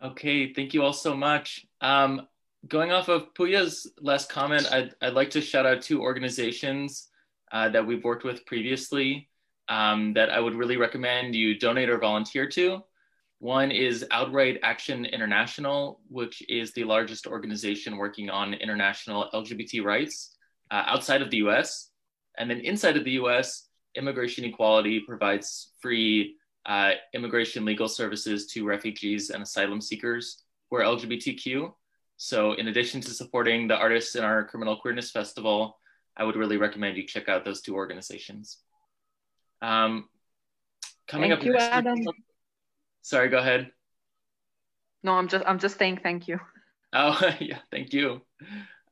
[0.03, 1.65] Okay, thank you all so much.
[1.81, 2.27] Um,
[2.67, 7.07] going off of Pooya's last comment, I'd, I'd like to shout out two organizations
[7.51, 9.29] uh, that we've worked with previously
[9.69, 12.81] um, that I would really recommend you donate or volunteer to.
[13.39, 20.35] One is Outright Action International, which is the largest organization working on international LGBT rights
[20.71, 21.91] uh, outside of the US.
[22.37, 28.65] And then inside of the US, Immigration Equality provides free uh, immigration legal services to
[28.65, 31.71] refugees and asylum seekers who are LGBTQ.
[32.17, 35.77] So, in addition to supporting the artists in our Criminal Queerness Festival,
[36.17, 38.57] I would really recommend you check out those two organizations.
[39.61, 40.07] Um,
[41.07, 41.99] coming thank up you, next Adam.
[41.99, 42.15] Week,
[43.01, 43.71] sorry, go ahead.
[45.03, 46.39] No, I'm just I'm just saying thank you.
[46.93, 48.21] Oh yeah, thank you.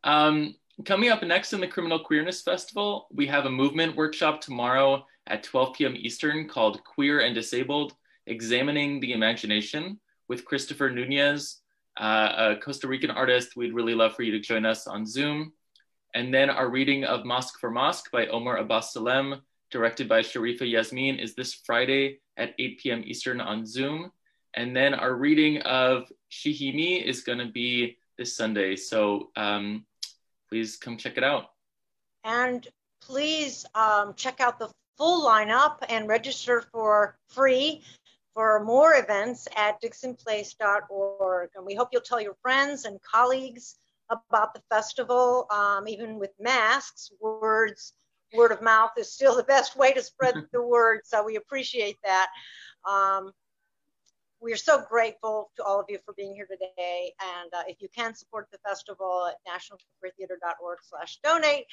[0.03, 0.55] Um,
[0.85, 5.43] coming up next in the Criminal Queerness Festival, we have a movement workshop tomorrow at
[5.43, 5.95] 12 p.m.
[5.97, 7.93] Eastern called Queer and Disabled:
[8.27, 11.61] Examining the Imagination with Christopher Nunez,
[11.97, 13.55] uh, a Costa Rican artist.
[13.55, 15.53] We'd really love for you to join us on Zoom.
[16.13, 19.41] And then our reading of Mosque for Mosque by Omar Abbas Salem
[19.71, 23.03] directed by Sharifa Yasmin, is this Friday at 8 p.m.
[23.05, 24.11] Eastern on Zoom.
[24.53, 28.75] And then our reading of She He Me is going to be this Sunday.
[28.75, 29.85] So um,
[30.49, 31.49] please come check it out.
[32.23, 32.67] And
[33.01, 37.83] please um, check out the full lineup and register for free
[38.33, 41.49] for more events at dixonplace.org.
[41.55, 43.75] And we hope you'll tell your friends and colleagues
[44.09, 47.93] about the festival, um, even with masks, words,
[48.35, 51.01] word of mouth is still the best way to spread the word.
[51.03, 52.27] So we appreciate that.
[52.87, 53.31] Um,
[54.41, 57.13] we are so grateful to all of you for being here today.
[57.19, 61.65] And uh, if you can support the festival at nationalqueertheater.org slash donate,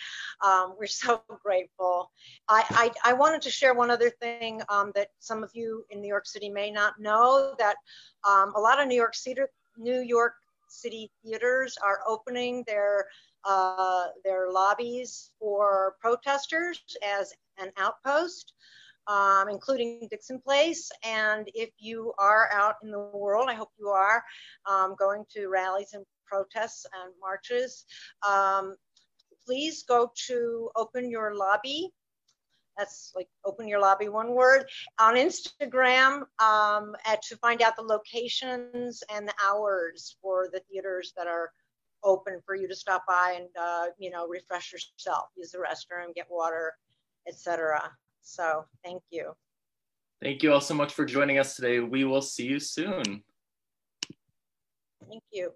[0.42, 2.10] um, we're so grateful.
[2.48, 2.64] I,
[3.04, 6.08] I, I, wanted to share one other thing um, that some of you in New
[6.08, 7.76] York City may not know, that
[8.24, 9.14] um, a lot of New York
[9.76, 10.34] New York
[10.68, 13.06] City theaters are opening their
[13.44, 18.52] uh, their lobbies for protesters as an outpost
[19.08, 20.88] um, including Dixon Place.
[21.04, 24.22] And if you are out in the world, I hope you are
[24.64, 27.84] um, going to rallies and protests and marches,
[28.26, 28.76] um,
[29.44, 31.90] please go to Open Your Lobby.
[32.78, 34.64] That's like open your lobby, one word,
[34.98, 41.12] on Instagram um, at, to find out the locations and the hours for the theaters
[41.18, 41.50] that are
[42.04, 46.14] open for you to stop by and uh, you know refresh yourself, use the restroom,
[46.14, 46.74] get water,
[47.28, 47.90] etc.
[48.22, 49.32] So thank you.
[50.22, 51.80] Thank you all so much for joining us today.
[51.80, 53.24] We will see you soon.
[55.08, 55.52] Thank you.